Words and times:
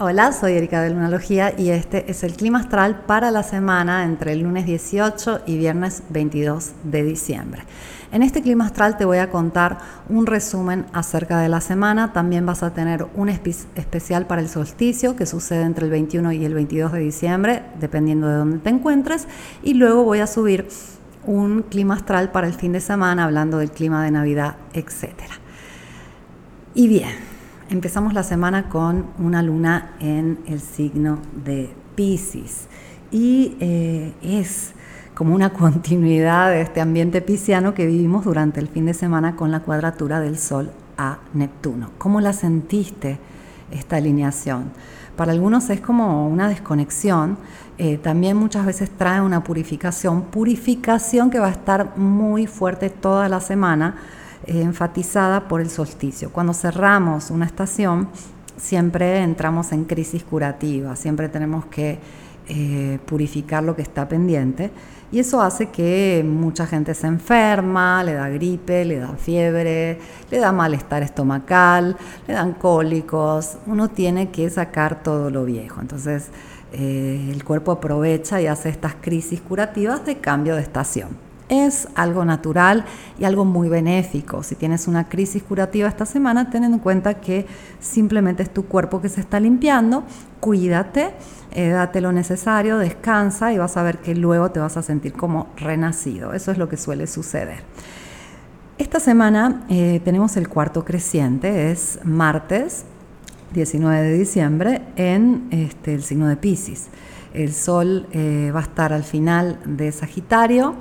Hola, 0.00 0.32
soy 0.32 0.54
Erika 0.54 0.82
de 0.82 0.90
Lunalogía 0.90 1.54
y 1.56 1.70
este 1.70 2.10
es 2.10 2.24
el 2.24 2.32
clima 2.32 2.58
astral 2.58 3.02
para 3.06 3.30
la 3.30 3.44
semana 3.44 4.02
entre 4.02 4.32
el 4.32 4.40
lunes 4.40 4.66
18 4.66 5.42
y 5.46 5.56
viernes 5.56 6.02
22 6.08 6.72
de 6.82 7.04
diciembre. 7.04 7.62
En 8.10 8.24
este 8.24 8.42
clima 8.42 8.66
astral 8.66 8.96
te 8.96 9.04
voy 9.04 9.18
a 9.18 9.30
contar 9.30 9.78
un 10.08 10.26
resumen 10.26 10.84
acerca 10.92 11.38
de 11.38 11.48
la 11.48 11.60
semana. 11.60 12.12
También 12.12 12.44
vas 12.44 12.64
a 12.64 12.74
tener 12.74 13.06
un 13.14 13.28
especial 13.28 14.26
para 14.26 14.42
el 14.42 14.48
solsticio 14.48 15.14
que 15.14 15.26
sucede 15.26 15.62
entre 15.62 15.84
el 15.84 15.92
21 15.92 16.32
y 16.32 16.44
el 16.44 16.54
22 16.54 16.90
de 16.90 16.98
diciembre, 16.98 17.62
dependiendo 17.78 18.26
de 18.26 18.34
dónde 18.34 18.58
te 18.58 18.70
encuentres. 18.70 19.28
Y 19.62 19.74
luego 19.74 20.02
voy 20.02 20.18
a 20.18 20.26
subir 20.26 20.66
un 21.24 21.62
clima 21.62 21.94
astral 21.94 22.32
para 22.32 22.48
el 22.48 22.54
fin 22.54 22.72
de 22.72 22.80
semana, 22.80 23.26
hablando 23.26 23.58
del 23.58 23.70
clima 23.70 24.02
de 24.02 24.10
Navidad, 24.10 24.56
etc. 24.72 25.12
Y 26.74 26.88
bien, 26.88 27.33
Empezamos 27.74 28.14
la 28.14 28.22
semana 28.22 28.68
con 28.68 29.06
una 29.18 29.42
luna 29.42 29.96
en 29.98 30.38
el 30.46 30.60
signo 30.60 31.18
de 31.44 31.74
Pisces 31.96 32.68
y 33.10 33.56
eh, 33.58 34.12
es 34.22 34.74
como 35.16 35.34
una 35.34 35.52
continuidad 35.52 36.50
de 36.50 36.60
este 36.60 36.80
ambiente 36.80 37.20
pisciano 37.20 37.74
que 37.74 37.84
vivimos 37.84 38.26
durante 38.26 38.60
el 38.60 38.68
fin 38.68 38.86
de 38.86 38.94
semana 38.94 39.34
con 39.34 39.50
la 39.50 39.58
cuadratura 39.58 40.20
del 40.20 40.38
Sol 40.38 40.70
a 40.96 41.18
Neptuno. 41.32 41.90
¿Cómo 41.98 42.20
la 42.20 42.32
sentiste 42.32 43.18
esta 43.72 43.96
alineación? 43.96 44.70
Para 45.16 45.32
algunos 45.32 45.68
es 45.68 45.80
como 45.80 46.28
una 46.28 46.48
desconexión, 46.48 47.38
eh, 47.78 47.98
también 47.98 48.36
muchas 48.36 48.66
veces 48.66 48.88
trae 48.88 49.20
una 49.20 49.42
purificación, 49.42 50.22
purificación 50.22 51.28
que 51.28 51.40
va 51.40 51.48
a 51.48 51.50
estar 51.50 51.96
muy 51.96 52.46
fuerte 52.46 52.88
toda 52.88 53.28
la 53.28 53.40
semana 53.40 53.96
enfatizada 54.46 55.48
por 55.48 55.60
el 55.60 55.70
solsticio. 55.70 56.30
Cuando 56.30 56.52
cerramos 56.54 57.30
una 57.30 57.46
estación, 57.46 58.08
siempre 58.56 59.18
entramos 59.22 59.72
en 59.72 59.84
crisis 59.84 60.24
curativa, 60.24 60.96
siempre 60.96 61.28
tenemos 61.28 61.66
que 61.66 61.98
eh, 62.48 62.98
purificar 63.06 63.62
lo 63.62 63.74
que 63.74 63.82
está 63.82 64.06
pendiente 64.06 64.70
y 65.10 65.18
eso 65.18 65.40
hace 65.40 65.70
que 65.70 66.24
mucha 66.26 66.66
gente 66.66 66.92
se 66.92 67.06
enferma, 67.06 68.02
le 68.02 68.14
da 68.14 68.28
gripe, 68.28 68.84
le 68.84 68.98
da 68.98 69.14
fiebre, 69.16 69.98
le 70.30 70.38
da 70.38 70.52
malestar 70.52 71.02
estomacal, 71.02 71.96
le 72.26 72.34
dan 72.34 72.52
cólicos, 72.54 73.58
uno 73.66 73.88
tiene 73.88 74.30
que 74.30 74.50
sacar 74.50 75.02
todo 75.02 75.30
lo 75.30 75.44
viejo. 75.44 75.80
Entonces 75.80 76.30
eh, 76.72 77.30
el 77.32 77.44
cuerpo 77.44 77.72
aprovecha 77.72 78.42
y 78.42 78.46
hace 78.46 78.68
estas 78.68 78.94
crisis 78.96 79.40
curativas 79.40 80.04
de 80.04 80.18
cambio 80.18 80.56
de 80.56 80.62
estación. 80.62 81.10
Es 81.48 81.88
algo 81.94 82.24
natural 82.24 82.84
y 83.18 83.24
algo 83.24 83.44
muy 83.44 83.68
benéfico. 83.68 84.42
Si 84.42 84.54
tienes 84.54 84.88
una 84.88 85.08
crisis 85.08 85.42
curativa 85.42 85.88
esta 85.88 86.06
semana, 86.06 86.48
ten 86.50 86.64
en 86.64 86.78
cuenta 86.78 87.14
que 87.14 87.46
simplemente 87.80 88.42
es 88.42 88.52
tu 88.52 88.64
cuerpo 88.64 89.02
que 89.02 89.10
se 89.10 89.20
está 89.20 89.40
limpiando. 89.40 90.04
Cuídate, 90.40 91.10
eh, 91.52 91.68
date 91.68 92.00
lo 92.00 92.12
necesario, 92.12 92.78
descansa 92.78 93.52
y 93.52 93.58
vas 93.58 93.76
a 93.76 93.82
ver 93.82 93.98
que 93.98 94.14
luego 94.14 94.50
te 94.50 94.60
vas 94.60 94.76
a 94.76 94.82
sentir 94.82 95.12
como 95.12 95.48
renacido. 95.56 96.32
Eso 96.32 96.50
es 96.50 96.56
lo 96.56 96.68
que 96.68 96.78
suele 96.78 97.06
suceder. 97.06 97.62
Esta 98.78 98.98
semana 98.98 99.64
eh, 99.68 100.00
tenemos 100.04 100.36
el 100.36 100.48
cuarto 100.48 100.84
creciente, 100.84 101.70
es 101.70 102.00
martes 102.02 102.84
19 103.52 104.02
de 104.02 104.18
diciembre 104.18 104.82
en 104.96 105.46
este, 105.52 105.94
el 105.94 106.02
signo 106.02 106.26
de 106.26 106.36
Pisces. 106.36 106.88
El 107.32 107.52
sol 107.52 108.08
eh, 108.10 108.50
va 108.54 108.60
a 108.60 108.62
estar 108.62 108.92
al 108.92 109.04
final 109.04 109.60
de 109.64 109.92
Sagitario 109.92 110.74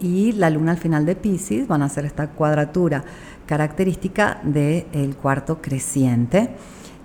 y 0.00 0.32
la 0.32 0.50
luna 0.50 0.72
al 0.72 0.78
final 0.78 1.06
de 1.06 1.16
Pisces 1.16 1.68
van 1.68 1.82
a 1.82 1.86
hacer 1.86 2.04
esta 2.04 2.28
cuadratura 2.28 3.04
característica 3.46 4.40
del 4.42 5.16
cuarto 5.16 5.60
creciente 5.60 6.50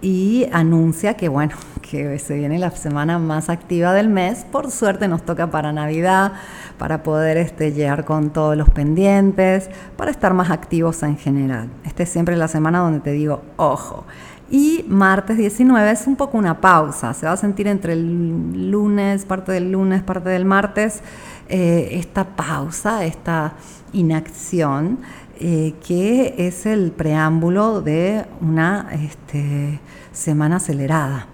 y 0.02 0.48
anuncia 0.54 1.16
que 1.16 1.28
bueno, 1.28 1.56
que 1.82 2.20
se 2.20 2.36
viene 2.36 2.60
la 2.60 2.72
semana 2.72 3.20
más 3.20 3.50
activa 3.50 3.94
del 3.94 4.10
mes. 4.10 4.46
Por 4.50 4.72
suerte 4.72 5.08
nos 5.08 5.24
toca 5.24 5.52
para 5.52 5.74
Navidad, 5.74 6.34
para 6.78 7.04
poder 7.04 7.38
este, 7.38 7.72
llegar 7.72 8.06
con 8.06 8.32
todos 8.32 8.56
los 8.56 8.70
pendientes, 8.70 9.70
para 9.98 10.12
estar 10.12 10.34
más 10.34 10.50
activos 10.50 11.04
en 11.04 11.18
general. 11.18 11.70
Esta 11.84 12.04
es 12.04 12.10
siempre 12.10 12.36
la 12.36 12.48
semana 12.48 12.80
donde 12.80 13.00
te 13.00 13.12
digo, 13.12 13.42
ojo. 13.58 14.06
Y 14.52 14.84
martes 14.88 15.38
19 15.38 15.92
es 15.92 16.08
un 16.08 16.16
poco 16.16 16.36
una 16.36 16.60
pausa, 16.60 17.14
se 17.14 17.28
va 17.28 17.34
a 17.34 17.38
sentir 17.38 17.68
entre 17.68 17.94
el 17.94 18.72
lunes, 18.72 19.26
parte 19.26 19.52
del 19.52 19.72
lunes, 19.72 20.02
parte 20.02 20.30
del 20.30 20.44
martes, 20.44 21.04
eh, 21.50 21.90
esta 21.94 22.36
pausa, 22.36 23.04
esta 23.06 23.54
inacción, 23.92 25.00
eh, 25.40 25.74
que 25.86 26.36
es 26.38 26.66
el 26.66 26.92
preámbulo 26.92 27.82
de 27.82 28.26
una 28.40 28.90
este, 28.94 29.80
semana 30.12 30.58
acelerada. 30.58 31.28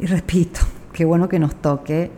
Y 0.00 0.06
repito, 0.06 0.60
qué 0.92 1.04
bueno 1.04 1.28
que 1.28 1.38
nos 1.38 1.54
toque 1.54 2.10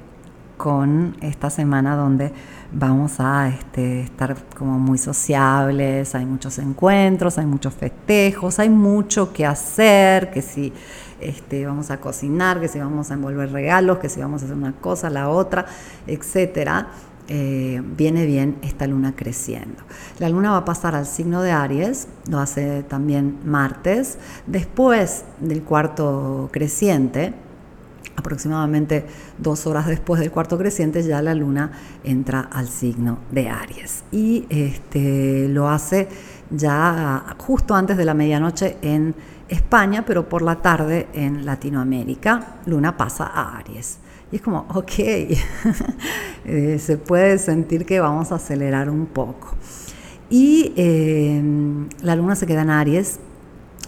con 0.57 1.17
esta 1.21 1.51
semana 1.51 1.95
donde 1.95 2.33
vamos 2.73 3.21
a 3.21 3.49
este, 3.49 4.01
estar 4.01 4.37
como 4.57 4.79
muy 4.79 4.99
sociables, 4.99 6.15
hay 6.15 6.25
muchos 6.25 6.59
encuentros, 6.59 7.39
hay 7.39 7.47
muchos 7.47 7.75
festejos, 7.75 8.59
hay 8.59 8.71
mucho 8.71 9.33
que 9.33 9.45
hacer, 9.45 10.31
que 10.31 10.43
si 10.43 10.73
este, 11.21 11.67
vamos 11.67 11.91
a 11.91 11.99
cocinar, 11.99 12.61
que 12.61 12.69
si 12.69 12.79
vamos 12.79 13.11
a 13.11 13.15
envolver 13.15 13.51
regalos, 13.53 13.99
que 13.99 14.09
si 14.09 14.21
vamos 14.21 14.43
a 14.43 14.45
hacer 14.47 14.57
una 14.57 14.73
cosa, 14.73 15.11
la 15.11 15.29
otra, 15.29 15.67
etcétera. 16.07 16.89
Eh, 17.29 17.83
viene 17.97 18.25
bien 18.25 18.57
esta 18.63 18.87
luna 18.87 19.17
creciendo. 19.17 19.83
La 20.21 20.29
luna 20.29 20.53
va 20.53 20.59
a 20.59 20.65
pasar 20.65 20.95
al 20.95 21.07
signo 21.07 21.43
de 21.43 21.51
Aries, 21.51 22.07
lo 22.31 22.39
hace 22.39 22.85
también 22.85 23.39
martes, 23.45 24.19
después 24.47 25.25
del 25.41 25.63
cuarto 25.63 26.49
creciente, 26.53 27.35
aproximadamente 28.15 29.07
dos 29.39 29.67
horas 29.67 29.87
después 29.87 30.21
del 30.21 30.31
cuarto 30.31 30.57
creciente, 30.57 31.03
ya 31.03 31.21
la 31.21 31.35
luna 31.35 31.73
entra 32.05 32.41
al 32.41 32.69
signo 32.69 33.19
de 33.33 33.49
Aries. 33.49 34.05
Y 34.13 34.47
este, 34.49 35.49
lo 35.49 35.69
hace 35.69 36.09
ya 36.51 37.35
justo 37.39 37.75
antes 37.75 37.97
de 37.97 38.05
la 38.05 38.15
medianoche 38.15 38.77
en 38.83 39.17
España, 39.49 40.05
pero 40.07 40.29
por 40.29 40.43
la 40.43 40.57
tarde 40.57 41.09
en 41.13 41.45
Latinoamérica. 41.45 42.59
Luna 42.67 42.97
pasa 42.97 43.27
a 43.27 43.59
Aries. 43.59 43.99
Y 44.33 44.37
es 44.37 44.43
como, 44.43 44.67
ok, 44.75 44.99
eh, 46.45 46.79
se 46.81 46.99
puede 46.99 47.39
sentir 47.39 47.87
que 47.87 48.01
vamos 48.01 48.33
a 48.33 48.37
acelerar 48.37 48.91
un 48.91 49.07
poco. 49.07 49.55
Y 50.29 50.73
em, 50.77 51.89
la 52.03 52.17
luna 52.17 52.35
se 52.35 52.47
queda 52.47 52.63
en 52.63 52.71
Aries 52.71 53.21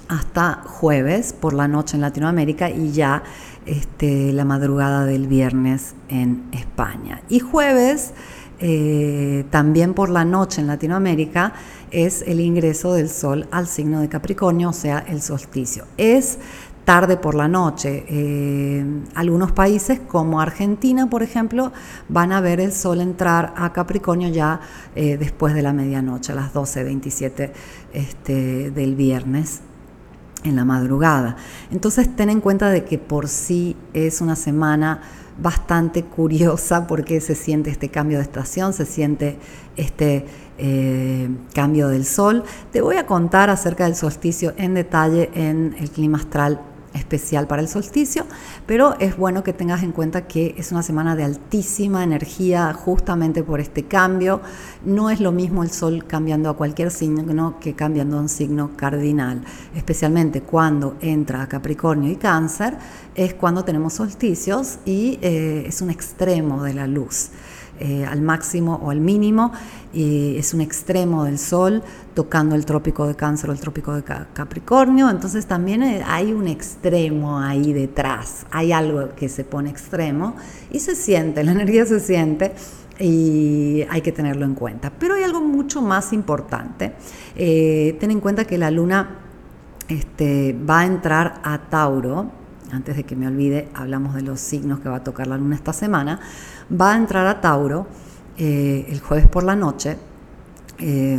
hasta 0.09 0.63
jueves 0.65 1.33
por 1.33 1.53
la 1.53 1.67
noche 1.67 1.97
en 1.97 2.03
Latinoamérica 2.03 2.71
y 2.71 2.93
ya 2.93 3.23
este, 3.67 4.33
la 4.33 4.45
madrugada 4.45 5.05
del 5.05 5.27
viernes 5.27 5.95
en 6.09 6.45
España. 6.53 7.21
Y 7.29 7.41
jueves, 7.41 8.13
eh, 8.61 9.45
también 9.51 9.93
por 9.93 10.09
la 10.09 10.25
noche 10.25 10.61
en 10.61 10.69
Latinoamérica, 10.69 11.53
es 11.91 12.23
el 12.23 12.41
ingreso 12.41 12.95
del 12.95 13.09
Sol 13.09 13.49
al 13.51 13.67
signo 13.67 14.01
de 14.01 14.09
Capricornio, 14.09 14.71
o 14.71 14.73
sea, 14.73 15.01
el 15.01 15.21
solsticio. 15.21 15.85
Es 15.97 16.39
tarde 16.89 17.19
por 17.19 17.35
la 17.35 17.49
noche. 17.49 18.07
Eh, 18.09 18.83
algunos 19.15 19.53
países 19.53 20.01
como 20.01 20.41
Argentina, 20.41 21.11
por 21.11 21.23
ejemplo, 21.23 21.71
van 22.09 22.33
a 22.33 22.41
ver 22.41 22.61
el 22.61 22.73
sol 22.73 23.03
entrar 23.03 23.53
a 23.59 23.75
Capricornio 23.75 24.31
ya 24.31 24.61
eh, 24.97 25.19
después 25.19 25.53
de 25.53 25.61
la 25.61 25.75
medianoche, 25.75 26.33
a 26.33 26.37
las 26.37 26.55
12.27 26.55 27.53
este, 27.93 28.71
del 28.71 28.95
viernes 28.95 29.61
en 30.45 30.57
la 30.57 30.65
madrugada. 30.65 31.37
Entonces 31.71 32.17
ten 32.17 32.31
en 32.31 32.41
cuenta 32.41 32.71
de 32.71 32.85
que 32.85 32.97
por 32.97 33.29
sí 33.29 33.77
es 33.93 34.23
una 34.23 34.35
semana 34.35 35.03
bastante 35.39 36.05
curiosa 36.05 36.87
porque 36.87 37.21
se 37.21 37.35
siente 37.35 37.69
este 37.69 37.91
cambio 37.91 38.17
de 38.17 38.25
estación, 38.25 38.73
se 38.73 38.87
siente 38.87 39.37
este 39.77 40.25
eh, 40.57 41.29
cambio 41.53 41.89
del 41.89 42.07
sol. 42.07 42.45
Te 42.73 42.81
voy 42.81 42.97
a 42.97 43.05
contar 43.05 43.51
acerca 43.51 43.85
del 43.85 43.95
solsticio 43.95 44.55
en 44.57 44.73
detalle 44.73 45.29
en 45.35 45.77
el 45.79 45.91
clima 45.91 46.17
astral 46.17 46.63
especial 46.95 47.47
para 47.47 47.63
el 47.63 47.69
solsticio, 47.69 48.27
pero 48.67 48.99
es 48.99 49.17
bueno 49.17 49.43
que 49.43 49.53
tengas 49.53 49.83
en 49.83 49.93
cuenta 49.93 50.27
que 50.27 50.55
es 50.57 50.73
una 50.73 50.83
semana 50.83 51.17
de 51.17 51.25
altísima 51.25 52.03
energía 52.03 52.73
justamente 52.73 53.43
por 53.43 53.61
este 53.61 53.85
cambio. 53.85 54.41
No 54.85 55.11
es 55.11 55.21
lo 55.21 55.33
mismo 55.33 55.63
el 55.63 55.71
sol 55.71 56.05
cambiando 56.07 56.51
a 56.51 56.57
cualquier 56.57 56.91
signo 56.91 57.59
que 57.61 57.75
cambiando 57.75 58.19
a 58.19 58.21
un 58.21 58.29
signo 58.29 58.71
cardinal, 58.77 59.43
especialmente 59.75 60.43
cuando 60.43 60.97
entra 61.01 61.47
Capricornio 61.49 62.11
y 62.11 62.17
Cáncer, 62.17 62.77
es 63.15 63.35
cuando 63.35 63.65
tenemos 63.65 63.95
solsticios 63.95 64.79
y 64.85 65.19
eh, 65.23 65.65
es 65.67 65.83
un 65.83 65.91
extremo 65.91 66.63
de 66.63 66.75
la 66.75 66.87
luz. 66.87 67.31
Eh, 67.81 68.05
al 68.05 68.23
máximo 68.23 68.81
o 68.83 68.91
al 68.91 68.99
mínimo, 68.99 69.53
y 69.93 70.37
es 70.37 70.53
un 70.53 70.61
extremo 70.61 71.23
del 71.23 71.39
Sol 71.39 71.85
tocando 72.19 72.57
el 72.57 72.67
trópico 72.67 73.07
de 73.07 73.15
Cáncer 73.15 73.49
o 73.49 73.53
el 73.53 73.61
trópico 73.61 73.95
de 73.95 74.03
Capricornio, 74.03 75.09
entonces 75.09 75.47
también 75.47 75.85
eh, 75.85 76.03
hay 76.05 76.33
un 76.33 76.49
extremo 76.49 77.39
ahí 77.39 77.73
detrás, 77.73 78.45
hay 78.51 78.73
algo 78.73 79.11
que 79.15 79.29
se 79.29 79.45
pone 79.45 79.71
extremo 79.71 80.35
y 80.73 80.81
se 80.81 80.97
siente, 80.97 81.45
la 81.45 81.53
energía 81.53 81.87
se 81.87 82.01
siente 82.01 82.55
y 82.99 83.85
hay 83.89 84.01
que 84.01 84.11
tenerlo 84.11 84.47
en 84.47 84.57
cuenta. 84.57 84.91
Pero 84.99 85.15
hay 85.15 85.23
algo 85.23 85.41
mucho 85.41 85.81
más 85.81 86.13
importante, 86.13 86.95
eh, 87.37 87.97
ten 88.01 88.11
en 88.11 88.19
cuenta 88.19 88.45
que 88.45 88.59
la 88.59 88.73
luna 88.73 89.21
este, 89.87 90.59
va 90.69 90.81
a 90.81 90.87
entrar 90.87 91.41
a 91.45 91.71
Tauro 91.71 92.33
antes 92.73 92.97
de 92.97 93.05
que 93.05 93.15
me 93.15 93.29
olvide, 93.29 93.69
hablamos 93.75 94.17
de 94.17 94.23
los 94.23 94.41
signos 94.41 94.81
que 94.81 94.89
va 94.89 94.97
a 94.97 95.05
tocar 95.05 95.29
la 95.29 95.37
luna 95.39 95.55
esta 95.55 95.73
semana, 95.73 96.19
va 96.69 96.95
a 96.95 96.97
entrar 96.97 97.29
a 97.29 97.41
Tauro 97.41 97.87
eh, 98.37 98.87
el 98.89 98.99
jueves 98.99 99.29
por 99.29 99.45
la 99.45 99.55
noche, 99.55 99.97
eh, 100.79 101.19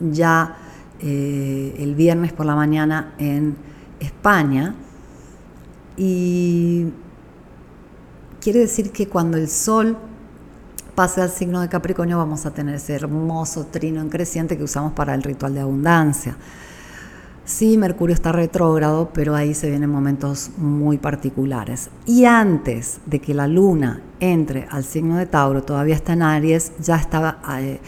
ya 0.00 0.56
eh, 1.00 1.74
el 1.78 1.94
viernes 1.94 2.32
por 2.32 2.46
la 2.46 2.54
mañana 2.54 3.14
en 3.18 3.56
España, 4.00 4.74
y 5.96 6.86
quiere 8.40 8.60
decir 8.60 8.90
que 8.90 9.08
cuando 9.08 9.36
el 9.36 9.48
Sol 9.48 9.96
pase 10.94 11.20
al 11.20 11.30
signo 11.30 11.60
de 11.60 11.68
Capricornio 11.68 12.18
vamos 12.18 12.46
a 12.46 12.52
tener 12.52 12.74
ese 12.76 12.94
hermoso 12.94 13.66
trino 13.66 14.00
en 14.00 14.08
creciente 14.08 14.56
que 14.56 14.64
usamos 14.64 14.92
para 14.92 15.14
el 15.14 15.22
ritual 15.22 15.54
de 15.54 15.60
abundancia. 15.60 16.36
Sí, 17.44 17.76
Mercurio 17.76 18.14
está 18.14 18.30
retrógrado, 18.30 19.10
pero 19.12 19.34
ahí 19.34 19.52
se 19.52 19.68
vienen 19.68 19.90
momentos 19.90 20.50
muy 20.58 20.96
particulares. 20.96 21.90
Y 22.06 22.24
antes 22.24 23.00
de 23.06 23.20
que 23.20 23.34
la 23.34 23.48
luna 23.48 24.00
entre 24.20 24.68
al 24.70 24.84
signo 24.84 25.16
de 25.16 25.26
Tauro, 25.26 25.62
todavía 25.62 25.96
está 25.96 26.12
en 26.12 26.22
Aries, 26.22 26.72
ya 26.80 26.96
estaba 26.96 27.40
eh, 27.58 27.80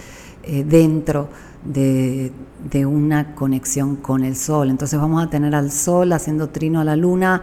eh, 0.46 0.64
dentro 0.64 1.28
de, 1.64 2.32
una 2.86 3.34
conexión 3.34 3.96
con 3.96 4.24
el 4.24 4.36
Sol. 4.36 4.70
Entonces 4.70 4.98
vamos 4.98 5.22
a 5.22 5.30
tener 5.30 5.54
al 5.54 5.70
Sol 5.70 6.12
haciendo 6.12 6.48
trino 6.48 6.80
a 6.80 6.84
la 6.84 6.96
luna 6.96 7.42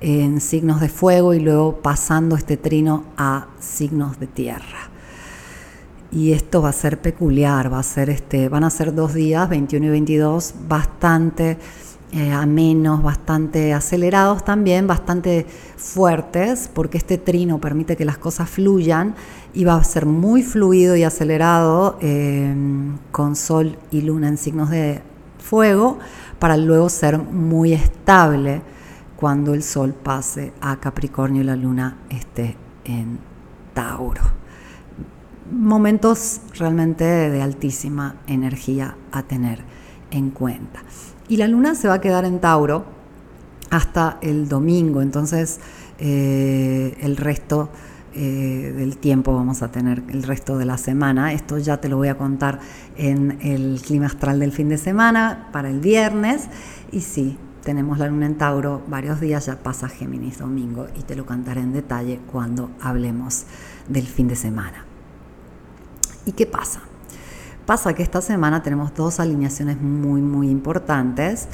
en 0.00 0.40
signos 0.40 0.80
de 0.80 0.88
fuego 0.88 1.34
y 1.34 1.40
luego 1.40 1.76
pasando 1.76 2.36
este 2.36 2.56
trino 2.56 3.04
a 3.16 3.46
signos 3.60 4.18
de 4.18 4.26
tierra 4.26 4.90
y 6.12 6.32
esto 6.32 6.60
va 6.60 6.68
a 6.68 6.72
ser 6.72 7.00
peculiar, 7.00 7.72
va 7.72 7.78
a 7.78 7.82
ser 7.82 8.10
este, 8.10 8.48
van 8.48 8.64
a 8.64 8.70
ser 8.70 8.94
dos 8.94 9.14
días, 9.14 9.48
21 9.48 9.86
y 9.86 9.88
22, 9.88 10.54
bastante 10.68 11.56
eh, 12.12 12.30
amenos, 12.30 13.02
bastante 13.02 13.72
acelerados 13.72 14.44
también, 14.44 14.86
bastante 14.86 15.46
fuertes, 15.76 16.70
porque 16.72 16.98
este 16.98 17.18
trino 17.18 17.58
permite 17.60 17.96
que 17.96 18.04
las 18.04 18.18
cosas 18.18 18.48
fluyan 18.48 19.14
y 19.54 19.64
va 19.64 19.76
a 19.76 19.84
ser 19.84 20.06
muy 20.06 20.42
fluido 20.42 20.94
y 20.94 21.02
acelerado 21.02 21.98
eh, 22.00 22.54
con 23.10 23.34
sol 23.34 23.78
y 23.90 24.02
luna 24.02 24.28
en 24.28 24.36
signos 24.36 24.70
de 24.70 25.02
fuego, 25.38 25.98
para 26.38 26.56
luego 26.56 26.88
ser 26.88 27.18
muy 27.18 27.72
estable 27.72 28.62
cuando 29.16 29.54
el 29.54 29.62
sol 29.62 29.94
pase 29.94 30.52
a 30.60 30.76
Capricornio 30.76 31.42
y 31.42 31.44
la 31.44 31.56
luna 31.56 31.98
esté 32.10 32.56
en 32.84 33.18
Tauro 33.74 34.42
momentos 35.52 36.40
realmente 36.54 37.04
de 37.04 37.42
altísima 37.42 38.16
energía 38.26 38.96
a 39.12 39.22
tener 39.22 39.62
en 40.10 40.30
cuenta. 40.30 40.82
Y 41.32 41.38
la 41.38 41.48
luna 41.48 41.74
se 41.74 41.88
va 41.88 41.94
a 41.94 42.00
quedar 42.02 42.26
en 42.26 42.40
Tauro 42.40 42.84
hasta 43.70 44.18
el 44.20 44.50
domingo, 44.50 45.00
entonces 45.00 45.60
eh, 45.98 46.94
el 47.00 47.16
resto 47.16 47.70
eh, 48.14 48.74
del 48.76 48.98
tiempo 48.98 49.34
vamos 49.34 49.62
a 49.62 49.72
tener, 49.72 50.02
el 50.10 50.24
resto 50.24 50.58
de 50.58 50.66
la 50.66 50.76
semana. 50.76 51.32
Esto 51.32 51.56
ya 51.56 51.78
te 51.78 51.88
lo 51.88 51.96
voy 51.96 52.08
a 52.08 52.18
contar 52.18 52.60
en 52.98 53.38
el 53.40 53.80
clima 53.80 54.04
astral 54.04 54.40
del 54.40 54.52
fin 54.52 54.68
de 54.68 54.76
semana 54.76 55.48
para 55.52 55.70
el 55.70 55.80
viernes. 55.80 56.50
Y 56.90 57.00
sí, 57.00 57.38
tenemos 57.64 57.96
la 57.96 58.08
luna 58.08 58.26
en 58.26 58.36
Tauro 58.36 58.82
varios 58.86 59.18
días, 59.18 59.46
ya 59.46 59.56
pasa 59.56 59.88
Géminis 59.88 60.36
domingo 60.36 60.86
y 60.98 61.02
te 61.04 61.16
lo 61.16 61.24
cantaré 61.24 61.62
en 61.62 61.72
detalle 61.72 62.20
cuando 62.30 62.72
hablemos 62.78 63.44
del 63.88 64.06
fin 64.06 64.28
de 64.28 64.36
semana. 64.36 64.84
¿Y 66.26 66.32
qué 66.32 66.44
pasa? 66.44 66.82
Pasa 67.66 67.94
que 67.94 68.02
esta 68.02 68.20
semana 68.20 68.62
tenemos 68.62 68.94
dos 68.94 69.20
alineaciones 69.20 69.80
muy, 69.80 70.20
muy 70.20 70.50
importantes. 70.50 71.48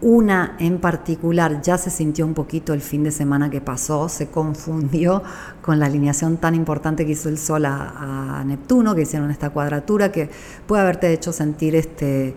Una 0.00 0.56
en 0.58 0.78
particular 0.78 1.60
ya 1.60 1.76
se 1.76 1.90
sintió 1.90 2.24
un 2.24 2.32
poquito 2.32 2.72
el 2.72 2.80
fin 2.80 3.04
de 3.04 3.10
semana 3.10 3.50
que 3.50 3.60
pasó, 3.60 4.08
se 4.08 4.28
confundió 4.28 5.22
con 5.60 5.78
la 5.78 5.86
alineación 5.86 6.38
tan 6.38 6.54
importante 6.54 7.04
que 7.04 7.12
hizo 7.12 7.28
el 7.28 7.36
Sol 7.36 7.66
a, 7.66 8.42
Neptuno, 8.46 8.94
que 8.94 9.02
hicieron 9.02 9.30
esta 9.30 9.50
cuadratura, 9.50 10.10
que 10.10 10.30
puede 10.66 10.80
haberte 10.80 11.12
hecho 11.12 11.34
sentir 11.34 11.76
este, 11.76 12.34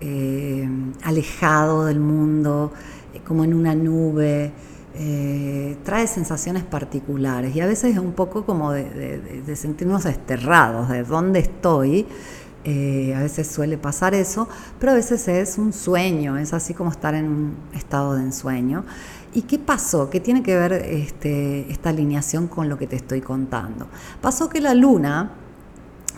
eh, 0.00 0.68
alejado 1.04 1.84
del 1.84 2.00
mundo, 2.00 2.72
eh, 3.14 3.20
como 3.24 3.44
en 3.44 3.54
una 3.54 3.76
nube. 3.76 4.50
Eh, 5.00 5.76
trae 5.84 6.08
sensaciones 6.08 6.64
particulares 6.64 7.54
y 7.54 7.60
a 7.60 7.66
veces 7.66 7.92
es 7.92 7.98
un 7.98 8.14
poco 8.14 8.44
como 8.44 8.72
de, 8.72 9.54
sentirnos 9.54 10.02
desterrados, 10.02 10.88
de 10.88 11.04
dónde 11.04 11.38
estoy. 11.38 12.04
Eh, 12.70 13.14
a 13.16 13.20
veces 13.20 13.46
suele 13.46 13.78
pasar 13.78 14.14
eso, 14.14 14.46
pero 14.78 14.92
a 14.92 14.94
veces 14.94 15.26
es 15.26 15.56
un 15.56 15.72
sueño, 15.72 16.36
es 16.36 16.52
así 16.52 16.74
como 16.74 16.90
estar 16.90 17.14
en 17.14 17.24
un 17.24 17.56
estado 17.72 18.14
de 18.14 18.20
ensueño. 18.20 18.84
¿Y 19.32 19.42
qué 19.42 19.58
pasó? 19.58 20.10
¿Qué 20.10 20.20
tiene 20.20 20.42
que 20.42 20.54
ver 20.54 20.74
este, 20.74 21.72
esta 21.72 21.88
alineación 21.88 22.46
con 22.46 22.68
lo 22.68 22.76
que 22.76 22.86
te 22.86 22.96
estoy 22.96 23.22
contando? 23.22 23.88
Pasó 24.20 24.50
que 24.50 24.60
la 24.60 24.74
luna, 24.74 25.30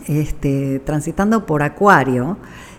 este, 0.07 0.79
transitando 0.79 1.45
por 1.45 1.63
Acuario, 1.63 2.35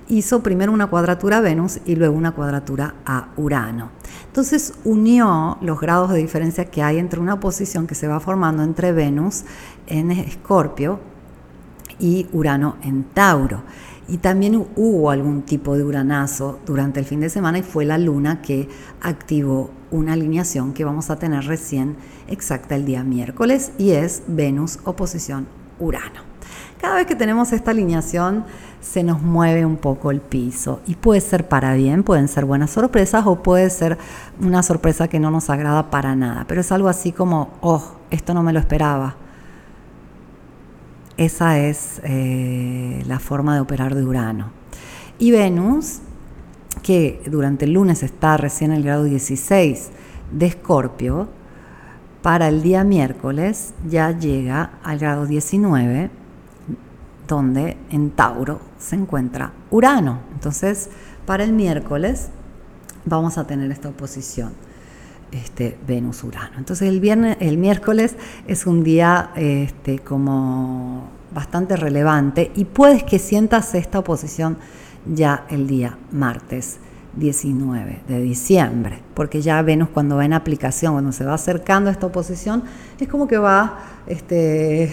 hizo 0.07 0.43
primero 0.43 0.71
una 0.71 0.89
cuadratura 0.89 1.39
a 1.39 1.41
Venus 1.41 1.81
y 1.87 1.97
luego 1.97 2.15
una 2.15 2.33
cuadratura 2.33 2.97
a 3.07 3.29
Urano. 3.39 3.89
Entonces 4.27 4.75
unió 4.85 5.57
los 5.63 5.81
grados 5.81 6.11
de 6.11 6.19
diferencia 6.19 6.67
que 6.67 6.83
hay 6.83 6.99
entre 6.99 7.21
una 7.21 7.35
oposición 7.35 7.87
que 7.87 7.95
se 7.95 8.07
va 8.07 8.21
formando 8.21 8.65
entre 8.65 8.93
Venus 8.93 9.45
en 9.87 10.11
Escorpio 10.11 11.01
y 11.99 12.27
Urano 12.33 12.77
en 12.83 13.05
Tauro. 13.05 13.63
Y 14.09 14.19
también 14.19 14.67
hubo 14.77 15.11
algún 15.11 15.43
tipo 15.43 15.77
de 15.77 15.85
uranazo 15.85 16.59
durante 16.67 17.01
el 17.01 17.07
fin 17.07 17.21
de 17.21 17.31
semana 17.31 17.59
y 17.59 17.63
fue 17.63 17.85
la 17.85 17.99
luna 17.99 18.43
que 18.43 18.69
activó 19.01 19.71
una 19.91 20.15
alineación 20.15 20.73
que 20.75 20.85
vamos 20.85 21.11
a 21.11 21.19
tener 21.19 21.45
recién 21.45 21.97
exacta 22.29 22.75
el 22.75 22.85
día 22.85 23.05
miércoles 23.05 23.73
y 23.79 23.93
es 23.93 24.23
Venus 24.27 24.81
oposición 24.85 25.47
Urano. 25.79 26.33
Cada 26.83 26.97
vez 26.97 27.07
que 27.07 27.15
tenemos 27.15 27.53
esta 27.53 27.71
alineación 27.71 28.45
se 28.81 29.05
nos 29.05 29.23
mueve 29.23 29.65
un 29.65 29.77
poco 29.77 30.11
el 30.11 30.21
piso 30.21 30.81
y 30.85 30.97
puede 30.97 31.21
ser 31.21 31.49
para 31.49 31.75
bien, 31.75 32.03
pueden 32.03 32.27
ser 32.27 32.45
buenas 32.45 32.71
sorpresas 32.71 33.25
o 33.25 33.41
puede 33.41 33.71
ser 33.71 33.99
una 34.41 34.65
sorpresa 34.65 35.07
que 35.07 35.21
no 35.21 35.31
nos 35.31 35.49
agrada 35.49 35.91
para 35.91 36.17
nada, 36.17 36.45
pero 36.49 36.61
es 36.61 36.73
algo 36.73 36.89
así 36.89 37.13
como, 37.13 37.51
oh, 37.61 37.83
esto 38.11 38.35
no 38.35 38.43
me 38.43 38.53
lo 38.53 38.59
esperaba. 38.59 39.15
Esa 41.23 41.57
es 41.57 42.01
eh, 42.03 43.01
la 43.07 43.21
forma 43.21 43.55
de 43.55 43.61
operar 43.61 43.95
de 43.95 44.03
Urano. 44.03 44.51
Y 45.21 45.31
Venus, 45.31 46.01
que 46.83 47.23
durante 47.27 47.65
el 47.65 47.75
lunes 47.75 48.03
está 48.03 48.37
recién 48.37 48.73
en 48.73 48.79
el 48.79 48.83
grado 48.83 49.05
16 49.05 49.91
de 50.33 50.47
Escorpio, 50.47 51.29
para 52.23 52.49
el 52.49 52.61
día 52.65 52.83
miércoles 52.83 53.73
ya 53.89 54.11
llega 54.11 54.73
al 54.83 54.99
grado 54.99 55.27
19 55.27 56.11
donde 57.29 57.77
en 57.91 58.11
Tauro 58.11 58.59
se 58.81 58.97
encuentra 58.97 59.53
Urano. 59.71 60.23
Entonces, 60.35 60.91
para 61.25 61.45
el 61.45 61.53
miércoles 61.53 62.31
vamos 63.05 63.39
a 63.39 63.47
tener 63.47 63.71
esta 63.71 63.91
oposición. 63.91 64.55
Este, 65.33 65.79
Venus-Urano. 65.87 66.59
Entonces 66.59 66.89
el 66.89 67.01
viernes, 67.01 67.39
el 67.41 67.57
miércoles 67.57 68.17
es 68.47 68.67
un 68.67 68.85
día 68.85 69.31
este, 69.35 69.99
como 69.99 71.09
bastante 71.35 71.75
relevante 71.77 72.53
y 72.55 72.67
puedes 72.67 73.03
que 73.03 73.19
sientas 73.19 73.75
esta 73.75 73.99
oposición 73.99 74.59
ya 75.07 75.47
el 75.49 75.67
día 75.67 75.97
martes 76.11 76.79
19 77.17 78.01
de 78.09 78.21
diciembre, 78.21 79.01
porque 79.15 79.41
ya 79.41 79.61
Venus 79.63 79.89
cuando 79.89 80.17
va 80.17 80.25
en 80.27 80.35
aplicación, 80.35 80.93
cuando 80.93 81.13
se 81.13 81.25
va 81.25 81.35
acercando 81.35 81.89
a 81.89 81.93
esta 81.93 82.07
oposición, 82.07 82.65
es 82.99 83.09
como 83.09 83.27
que 83.27 83.39
va 83.39 83.79
este, 84.07 84.93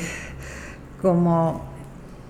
como 1.01 1.68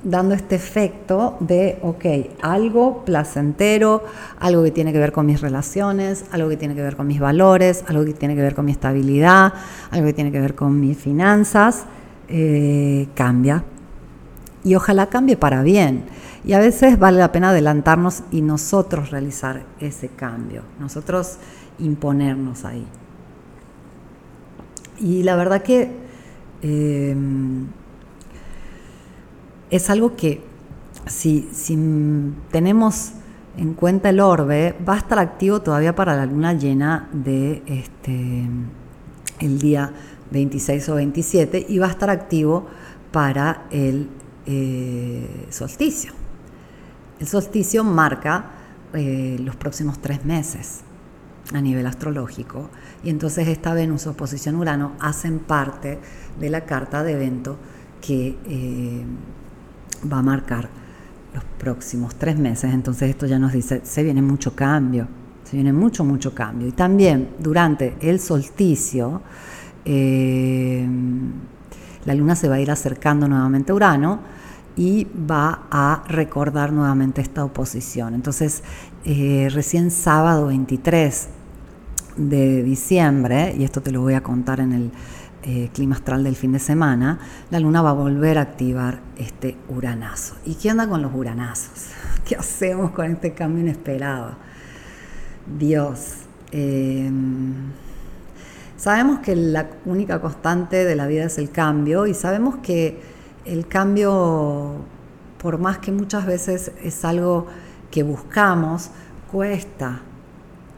dando 0.03 0.34
este 0.34 0.56
efecto 0.56 1.36
de, 1.39 1.77
ok, 1.82 2.06
algo 2.41 3.03
placentero, 3.03 4.03
algo 4.39 4.63
que 4.63 4.72
tiene 4.72 4.94
que 4.94 5.00
ver 5.00 5.12
con 5.12 5.25
mis 5.25 5.41
relaciones, 5.41 6.25
algo 6.32 6.50
que 6.50 6.58
tiene 6.58 6.75
que 6.75 6.82
ver 6.82 6.96
con 6.96 7.08
mis 7.08 7.20
valores, 7.20 7.84
algo 7.88 8.06
que 8.06 8.13
tiene 8.13 8.36
que 8.36 8.41
ver 8.41 8.56
con 8.56 8.65
mi 8.65 8.72
estabilidad, 8.72 9.53
algo 9.91 10.06
que 10.08 10.13
tiene 10.13 10.32
que 10.32 10.39
ver 10.39 10.56
con 10.56 10.79
mis 10.79 10.98
finanzas, 10.98 11.86
eh, 12.29 13.08
cambia. 13.13 13.63
Y 14.63 14.75
ojalá 14.75 15.08
cambie 15.08 15.38
para 15.38 15.63
bien. 15.63 16.06
Y 16.46 16.53
a 16.53 16.60
veces 16.60 16.98
vale 16.98 17.20
la 17.20 17.32
pena 17.32 17.50
adelantarnos 17.50 18.24
y 18.32 18.41
nosotros 18.41 19.12
realizar 19.12 19.63
ese 19.79 20.08
cambio, 20.08 20.63
nosotros 20.79 21.38
imponernos 21.79 22.63
ahí. 22.63 22.86
Y 25.00 25.24
la 25.24 25.36
verdad 25.36 25.62
que... 25.62 26.10
Eh, 26.62 27.15
es 29.70 29.90
algo 29.90 30.16
que 30.16 30.42
si, 31.06 31.50
tenemos 32.52 33.12
en 33.58 33.74
cuenta 33.74 34.10
el 34.10 34.20
orbe, 34.20 34.76
va 34.88 34.96
a 34.96 34.98
estar 34.98 35.20
activo 35.20 35.62
todavía 35.62 35.96
para 35.96 36.16
la 36.16 36.26
luna 36.26 36.54
llena 36.54 37.10
de 37.12 37.62
este, 37.66 38.48
el 39.40 39.60
día 39.60 39.92
26 40.32 40.90
o 40.90 40.96
27 40.96 41.66
y 41.68 41.78
va 41.80 41.88
a 41.88 41.90
estar 41.90 42.10
activo 42.10 42.68
para 43.12 43.66
el 43.72 44.08
eh, 44.46 45.48
solsticio. 45.50 46.14
El 47.20 47.28
solsticio 47.28 47.84
marca 47.84 48.52
eh, 48.94 49.38
los 49.44 49.56
próximos 49.56 50.00
tres 50.00 50.26
meses. 50.26 50.82
a 51.52 51.62
nivel 51.62 51.88
astrológico. 51.88 52.70
Y 53.04 53.10
entonces 53.10 53.48
esta 53.48 53.74
Venus 53.74 54.06
oposición 54.06 54.56
Urano 54.56 54.92
hacen 55.00 55.40
parte 55.40 55.98
de 56.40 56.50
la 56.52 56.66
carta 56.66 57.02
de 57.02 57.14
evento 57.14 57.58
que 58.02 58.38
eh, 58.46 59.04
va 60.12 60.20
a 60.20 60.22
marcar 60.22 60.70
los 61.34 61.44
próximos 61.58 62.15
tres 62.15 62.38
meses. 62.38 62.74
Entonces 62.74 63.10
esto 63.10 63.25
ya 63.25 63.39
nos 63.39 63.53
dice, 63.53 63.82
se 63.84 64.03
viene 64.03 64.22
mucho 64.22 64.56
cambio, 64.56 65.08
se 65.44 65.56
viene 65.58 65.74
mucho, 65.74 66.03
mucho 66.03 66.34
cambio. 66.34 66.68
Y 66.68 66.72
también 66.72 67.29
durante 67.39 67.96
el 68.01 68.20
solsticio, 68.20 69.22
eh, 69.86 70.88
la 72.06 72.15
luna 72.15 72.36
se 72.36 72.48
va 72.48 72.56
a 72.56 72.60
ir 72.60 72.72
acercando 72.72 73.27
nuevamente 73.27 73.72
a 73.72 73.75
Urano 73.75 74.20
y 74.75 75.08
va 75.29 75.68
a 75.70 76.03
recordar 76.08 76.72
nuevamente 76.72 77.22
esta 77.22 77.44
oposición. 77.44 78.13
Entonces, 78.13 78.63
eh, 79.03 79.50
recién 79.51 79.91
sábado 79.91 80.48
23 80.48 81.29
de 82.18 82.63
diciembre, 82.63 83.56
y 83.58 83.63
esto 83.63 83.82
te 83.82 83.91
lo 83.91 84.01
voy 84.01 84.13
a 84.13 84.22
contar 84.22 84.60
en 84.60 84.72
el 84.74 84.91
eh, 85.43 85.69
clima 85.74 85.96
astral 85.96 86.24
del 86.24 86.36
fin 86.36 86.51
de 86.51 86.60
semana, 86.60 87.17
la 87.50 87.62
luna 87.62 87.81
va 87.81 87.91
a 87.91 87.93
volver 87.93 88.38
a 88.38 88.41
activar 88.41 89.00
este 89.17 89.55
uranazo. 89.69 90.36
¿Y 90.46 90.55
qué 90.55 90.69
onda 90.69 90.88
con 90.88 91.01
los 91.01 91.13
uranazos? 91.15 91.91
¿Qué 92.25 92.36
hacemos 92.36 92.91
con 92.91 93.05
este 93.12 93.34
cambio 93.34 93.62
inesperado? 93.62 94.36
Dios. 95.58 96.15
Em, 96.51 97.53
sabemos 98.75 99.19
que 99.19 99.36
la 99.36 99.69
única 99.86 100.19
constante 100.19 100.84
de 100.84 100.96
la 100.98 101.08
vida 101.08 101.24
es 101.24 101.38
el 101.38 101.51
cambio 101.51 102.05
y 102.05 102.13
sabemos 102.13 102.58
que 102.58 103.00
el 103.46 103.65
cambio, 103.67 104.75
por 105.41 105.58
más 105.58 105.77
que 105.77 105.93
muchas 105.93 106.25
veces 106.25 106.74
es 106.84 107.05
algo 107.05 107.48
que 107.91 108.03
buscamos, 108.03 108.91
cuesta. 109.31 110.01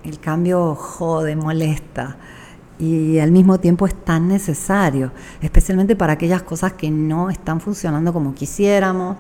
El 0.04 0.20
cambio 0.20 0.76
jode, 0.76 1.36
molesta 1.36 2.18
y 2.82 3.20
al 3.20 3.32
mismo 3.32 3.60
tiempo 3.60 3.86
es 3.86 3.94
tan 3.94 4.28
necesario, 4.28 5.12
especialmente 5.40 5.96
para 5.96 6.14
aquellas 6.14 6.42
cosas 6.42 6.74
que 6.74 6.90
no 6.90 7.30
están 7.30 7.62
funcionando 7.62 8.12
como 8.12 8.34
quisiéramos 8.34 9.18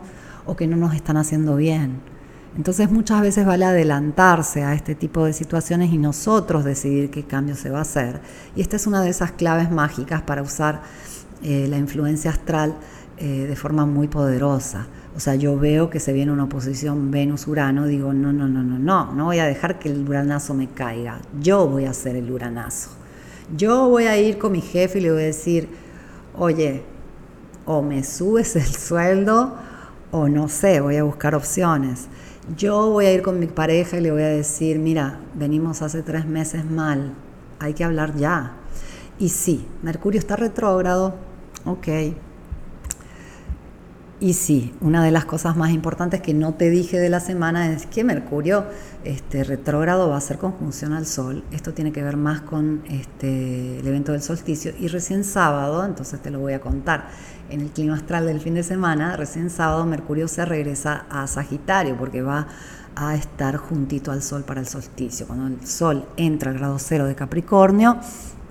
o 0.48 0.56
que 0.56 0.65
no 0.65 0.77
nos 0.77 0.96
están 0.96 1.18
haciendo 1.18 1.56
bien. 1.56 2.00
Entonces 2.58 2.91
muchas 2.91 3.22
veces 3.22 3.46
vale 3.46 3.65
adelantarse 3.65 4.63
a 4.63 4.74
este 4.74 4.96
tipo 4.96 5.25
de 5.25 5.34
situaciones 5.34 5.94
y 5.94 6.00
nosotros 6.00 6.65
decidir 6.65 7.12
qué 7.12 7.24
cambio 7.24 7.56
se 7.56 7.70
va 7.70 7.77
a 7.77 7.84
hacer. 7.84 8.20
Y 8.56 8.62
esta 8.62 8.77
es 8.77 8.88
una 8.88 9.01
de 9.03 9.12
esas 9.12 9.32
claves 9.32 9.70
mágicas 9.70 10.24
para 10.24 10.41
usar 10.41 10.82
eh, 11.44 11.68
la 11.70 11.77
influencia 11.77 12.32
astral 12.32 12.75
eh, 13.20 13.46
de 13.48 13.56
forma 13.56 13.86
muy 13.86 14.08
poderosa. 14.08 14.88
O 15.15 15.20
sea, 15.20 15.36
yo 15.36 15.56
veo 15.60 15.91
que 15.91 16.00
se 16.00 16.13
viene 16.13 16.32
una 16.32 16.46
oposición 16.46 17.12
Venus-Urano, 17.12 17.86
digo, 17.86 18.12
no, 18.12 18.34
no, 18.34 18.48
no, 18.48 18.63
no, 18.63 18.80
no, 18.80 19.13
no 19.13 19.25
voy 19.25 19.38
a 19.38 19.46
dejar 19.46 19.77
que 19.77 19.89
el 19.89 20.10
uranazo 20.10 20.56
me 20.56 20.68
caiga, 20.68 21.20
yo 21.39 21.68
voy 21.68 21.86
a 21.86 21.91
hacer 21.91 22.15
el 22.15 22.32
uranazo. 22.32 23.00
Yo 23.55 23.89
voy 23.89 24.05
a 24.05 24.17
ir 24.17 24.38
con 24.38 24.53
mi 24.53 24.62
jefe 24.62 25.00
y 25.00 25.01
le 25.01 25.12
voy 25.12 25.24
a 25.24 25.25
decir, 25.25 25.67
oye, 26.38 26.84
o 27.65 27.81
me 27.81 28.03
subes 28.03 28.55
el 28.55 28.65
sueldo 28.65 29.55
o 30.12 30.29
no 30.29 30.48
sé, 30.48 30.79
voy 30.79 30.98
a 30.98 31.03
buscar 31.03 31.36
opciones. 31.36 32.08
Yo 32.55 32.89
voy 32.89 33.05
a 33.05 33.13
ir 33.13 33.22
con 33.22 33.39
mi 33.39 33.48
pareja 33.48 33.98
y 33.98 34.01
le 34.01 34.12
voy 34.12 34.24
a 34.24 34.29
decir, 34.29 34.79
mira, 34.79 35.20
venimos 35.36 35.81
hace 35.81 36.01
tres 36.01 36.25
meses 36.25 36.63
mal, 36.70 37.13
hay 37.60 37.74
que 37.74 37.84
hablar 37.84 38.15
ya. 38.15 38.53
Y 39.20 39.29
sí, 39.29 39.67
Mercurio 39.84 40.20
está 40.20 40.36
retrógrado, 40.36 41.15
ok, 41.65 41.88
y 44.22 44.34
sí, 44.34 44.72
una 44.82 45.04
de 45.04 45.10
las 45.10 45.25
cosas 45.25 45.58
más 45.58 45.72
importantes 45.72 46.22
que 46.22 46.36
no 46.36 46.54
te 46.54 46.70
dije 46.70 47.00
de 47.00 47.10
la 47.10 47.20
semana 47.20 47.72
es 47.72 47.88
que 47.88 48.04
Mercurio 48.04 48.66
este, 49.04 49.44
retrógrado 49.44 50.10
va 50.10 50.16
a 50.16 50.18
hacer 50.20 50.38
conjunción 50.38 50.94
al 50.94 51.08
Sol. 51.08 51.44
Esto 51.51 51.74
tiene 51.74 51.92
que 51.92 52.04
ver 52.04 52.18
más 52.18 52.42
con 52.42 52.84
este, 52.88 53.80
el 53.80 53.88
evento 53.88 54.12
del 54.12 54.22
solsticio. 54.22 54.74
Y 54.80 54.90
recién 54.90 55.24
sábado, 55.24 55.84
entonces 55.84 56.22
te 56.22 56.30
lo 56.30 56.40
voy 56.40 56.54
a 56.54 56.62
contar, 56.62 57.08
en 57.50 57.62
el 57.62 57.70
clima 57.72 57.96
astral 57.96 58.28
del 58.28 58.40
fin 58.40 58.54
de 58.54 58.62
semana, 58.62 59.18
recién 59.18 59.50
sábado 59.50 59.88
Mercurio 59.88 60.28
se 60.28 60.46
regresa 60.46 61.06
a 61.10 61.25
Sagitario 61.25 61.98
porque 61.98 62.22
va 62.22 62.48
a 62.96 63.16
estar 63.16 63.58
juntito 63.58 64.12
al 64.12 64.22
Sol 64.22 64.44
para 64.44 64.60
el 64.60 64.68
solsticio. 64.68 65.25
Cuando 65.25 65.48
el 65.48 65.66
Sol 65.66 66.06
entra 66.16 66.51
al 66.51 66.60
grado 66.60 66.78
cero 66.78 67.08
de 67.08 67.16
Capricornio, 67.16 67.98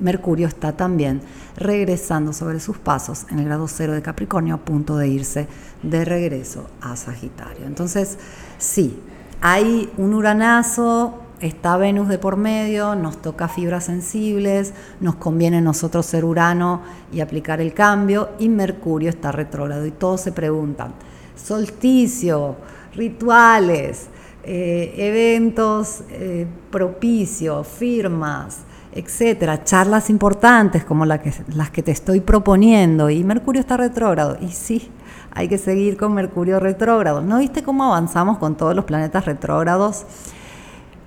Mercurio 0.00 0.47
está 0.47 0.73
también 0.73 1.21
regresando 1.57 2.33
sobre 2.33 2.61
sus 2.61 2.78
pasos 2.78 3.26
en 3.30 3.38
el 3.38 3.45
grado 3.45 3.69
cero 3.69 3.92
de 3.92 4.02
Capricornio 4.02 4.54
a 4.54 4.59
punto 4.59 4.97
de 4.97 5.09
irse 5.09 5.47
de 5.83 6.04
regreso 6.04 6.69
a 6.80 6.97
Sagitario. 6.97 7.66
Entonces, 7.66 8.19
sí, 8.59 8.99
hay 9.40 9.90
un 9.97 10.14
uranazo, 10.14 11.19
está 11.40 11.76
Venus 11.76 12.09
de 12.09 12.19
por 12.19 12.37
medio, 12.37 12.95
nos 12.95 13.21
toca 13.23 13.49
fibras 13.49 13.85
sensibles, 13.85 14.75
nos 15.00 15.16
conviene 15.16 15.61
nosotros 15.61 16.07
ser 16.07 16.25
Urano 16.25 16.83
y 17.12 17.21
aplicar 17.21 17.61
el 17.61 17.73
cambio, 17.73 18.30
y 18.38 18.49
Mercurio 18.49 19.09
está 19.09 19.33
retrógrado 19.33 19.87
y 19.87 19.90
todos 19.90 20.21
se 20.21 20.33
preguntan, 20.33 20.92
solsticio, 21.37 22.57
rituales, 22.95 24.09
eh, 24.42 24.95
eventos 24.97 26.02
eh, 26.11 26.47
propicios, 26.71 27.66
firmas, 27.66 28.59
etcétera, 28.92 29.64
charlas 29.64 30.11
importantes 30.11 30.85
como 30.85 31.06
las 31.06 31.70
que 31.70 31.82
te 31.82 31.90
estoy 31.92 32.20
proponiendo 32.20 33.11
y 33.11 33.23
Mercurio 33.25 33.61
está 33.61 33.76
retrógrado. 33.76 34.37
Y 34.40 34.49
sí, 34.49 34.90
hay 35.32 35.49
que 35.49 35.59
seguir 35.59 35.97
con 35.97 36.14
Mercurio 36.14 36.59
retrógrado. 36.59 37.20
¿No 37.20 37.38
viste 37.38 37.62
cómo 37.62 37.85
avanzamos 37.85 38.38
con 38.38 38.56
todos 38.56 38.75
los 38.75 38.85
planetas 38.85 39.26
retrógrados? 39.26 40.06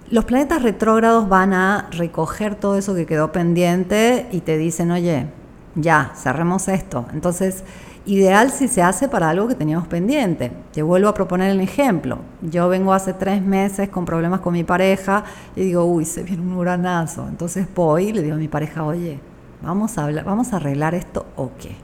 Los 0.10 0.26
planetas 0.26 0.62
retrógrados 0.62 1.28
van 1.28 1.54
a 1.54 1.90
recoger 1.92 2.56
todo 2.56 2.78
eso 2.78 2.94
que 2.96 3.06
quedó 3.06 3.32
pendiente 3.32 4.28
y 4.32 4.42
te 4.42 4.58
dicen, 4.58 4.92
oye, 4.92 5.28
ya, 5.76 6.12
cerremos 6.16 6.68
esto. 6.68 7.06
Entonces, 7.14 7.64
Ideal 8.06 8.52
si 8.52 8.68
se 8.68 8.82
hace 8.82 9.08
para 9.08 9.30
algo 9.30 9.48
que 9.48 9.56
teníamos 9.56 9.88
pendiente. 9.88 10.52
Te 10.74 10.82
vuelvo 10.82 11.08
a 11.08 11.14
proponer 11.14 11.52
el 11.52 11.62
ejemplo. 11.62 12.20
Yo 12.42 12.68
vengo 12.68 12.94
hace 12.94 13.14
tres 13.14 13.42
meses 13.42 13.88
con 13.90 14.04
problemas 14.04 14.42
con 14.42 14.54
mi 14.54 14.66
pareja 14.66 15.24
y 15.56 15.62
digo, 15.62 15.86
uy, 15.86 16.04
se 16.04 16.24
viene 16.24 16.42
un 16.42 16.54
uranazo. 16.54 17.26
Entonces 17.28 17.66
voy 17.74 18.10
y 18.10 18.14
le 18.14 18.22
digo 18.22 18.36
a 18.36 18.40
mi 18.40 18.50
pareja, 18.50 18.84
oye, 18.84 19.20
vamos 19.62 19.98
a, 19.98 20.04
hablar, 20.04 20.26
vamos 20.26 20.52
a 20.52 20.58
arreglar 20.58 20.96
esto 20.96 21.26
o 21.38 21.52
qué. 21.58 21.78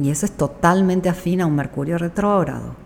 Y 0.00 0.10
eso 0.10 0.26
es 0.26 0.32
totalmente 0.32 1.08
afín 1.08 1.40
a 1.40 1.46
un 1.46 1.56
Mercurio 1.56 1.98
retrógrado 1.98 2.85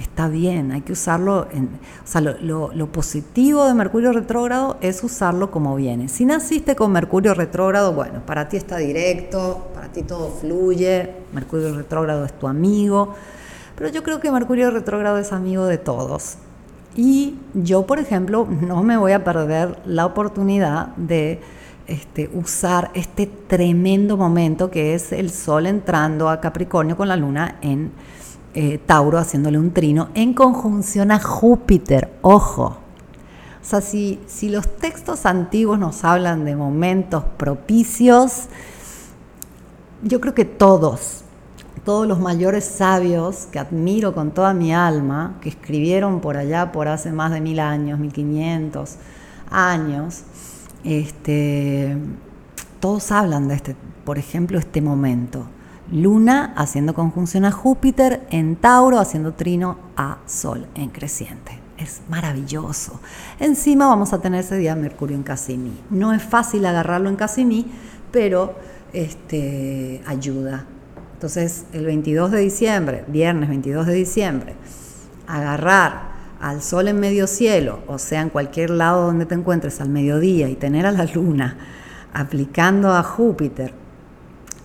está 0.00 0.28
bien, 0.28 0.72
hay 0.72 0.80
que 0.82 0.92
usarlo. 0.92 1.40
O 1.40 2.06
sea, 2.06 2.20
lo, 2.20 2.86
positivo 2.88 3.66
de 3.66 3.74
Mercurio 3.74 4.12
retrógrado 4.12 4.76
es 4.80 5.02
usarlo 5.02 5.50
como 5.50 5.76
viene. 5.76 6.08
Si 6.08 6.24
naciste 6.24 6.76
con 6.76 6.92
Mercurio 6.92 7.34
retrógrado, 7.34 7.92
bueno, 7.92 8.20
para 8.24 8.48
ti 8.48 8.56
está 8.56 8.78
directo, 8.78 9.68
para 9.74 9.88
ti 9.88 10.02
todo 10.02 10.30
fluye, 10.30 11.10
Mercurio 11.32 11.74
retrógrado 11.74 12.24
es 12.24 12.32
tu 12.32 12.48
amigo, 12.48 13.14
pero 13.76 13.90
yo 13.90 14.02
creo 14.02 14.20
que 14.20 14.30
Mercurio 14.30 14.70
retrógrado 14.70 15.18
es 15.18 15.32
amigo 15.32 15.66
de 15.66 15.78
todos. 15.78 16.36
Y 16.96 17.36
yo, 17.54 17.86
por 17.86 17.98
ejemplo, 17.98 18.46
no 18.48 18.82
me 18.82 18.96
voy 18.96 19.12
a 19.12 19.22
perder 19.22 19.78
la 19.84 20.06
oportunidad 20.06 20.88
de 20.96 21.40
este, 21.86 22.28
usar 22.34 22.90
este 22.94 23.26
tremendo 23.26 24.16
momento 24.16 24.70
que 24.70 24.94
es 24.94 25.12
el 25.12 25.30
Sol 25.30 25.66
entrando 25.66 26.28
a 26.28 26.40
Capricornio 26.40 26.96
con 26.96 27.08
la 27.08 27.16
Luna 27.16 27.56
en 27.62 27.92
eh, 28.54 28.78
Tauro 28.78 29.18
haciéndole 29.18 29.58
un 29.58 29.72
trino 29.72 30.08
en 30.14 30.34
conjunción 30.34 31.10
a 31.10 31.20
Júpiter, 31.20 32.12
ojo. 32.22 32.78
O 33.60 33.64
sea, 33.64 33.80
si, 33.80 34.20
si 34.26 34.48
los 34.48 34.66
textos 34.76 35.26
antiguos 35.26 35.78
nos 35.78 36.04
hablan 36.04 36.44
de 36.44 36.56
momentos 36.56 37.24
propicios, 37.36 38.46
yo 40.02 40.20
creo 40.20 40.34
que 40.34 40.44
todos, 40.44 41.24
todos 41.84 42.06
los 42.06 42.20
mayores 42.20 42.64
sabios 42.64 43.46
que 43.46 43.58
admiro 43.58 44.14
con 44.14 44.30
toda 44.30 44.54
mi 44.54 44.72
alma, 44.72 45.36
que 45.40 45.48
escribieron 45.48 46.20
por 46.20 46.36
allá 46.36 46.72
por 46.72 46.88
hace 46.88 47.12
más 47.12 47.32
de 47.32 47.40
mil 47.40 47.60
años, 47.60 47.98
mil 47.98 48.12
quinientos 48.12 48.96
años, 49.50 50.22
este, 50.84 51.96
todos 52.80 53.10
hablan 53.10 53.48
de 53.48 53.54
este, 53.54 53.76
por 54.04 54.18
ejemplo, 54.18 54.58
este 54.58 54.80
momento. 54.80 55.46
Luna 55.90 56.52
haciendo 56.56 56.94
conjunción 56.94 57.44
a 57.44 57.52
Júpiter 57.52 58.26
en 58.30 58.56
Tauro, 58.56 58.98
haciendo 58.98 59.32
trino 59.32 59.78
a 59.96 60.18
Sol 60.26 60.66
en 60.74 60.90
creciente. 60.90 61.58
Es 61.78 62.02
maravilloso. 62.08 63.00
Encima 63.40 63.86
vamos 63.86 64.12
a 64.12 64.20
tener 64.20 64.40
ese 64.40 64.56
día 64.56 64.74
Mercurio 64.74 65.16
en 65.16 65.22
Casimí. 65.22 65.72
No 65.90 66.12
es 66.12 66.22
fácil 66.22 66.66
agarrarlo 66.66 67.08
en 67.08 67.16
Casimí, 67.16 67.66
pero 68.10 68.54
este, 68.92 70.02
ayuda. 70.06 70.66
Entonces, 71.14 71.64
el 71.72 71.86
22 71.86 72.32
de 72.32 72.40
diciembre, 72.40 73.04
viernes 73.06 73.48
22 73.48 73.86
de 73.86 73.94
diciembre, 73.94 74.54
agarrar 75.26 76.18
al 76.40 76.62
sol 76.62 76.88
en 76.88 77.00
medio 77.00 77.26
cielo, 77.26 77.80
o 77.86 77.98
sea, 77.98 78.20
en 78.20 78.28
cualquier 78.28 78.70
lado 78.70 79.06
donde 79.06 79.26
te 79.26 79.34
encuentres 79.34 79.80
al 79.80 79.88
mediodía 79.88 80.48
y 80.48 80.54
tener 80.54 80.86
a 80.86 80.92
la 80.92 81.04
luna 81.04 81.56
aplicando 82.12 82.92
a 82.94 83.02
Júpiter 83.02 83.72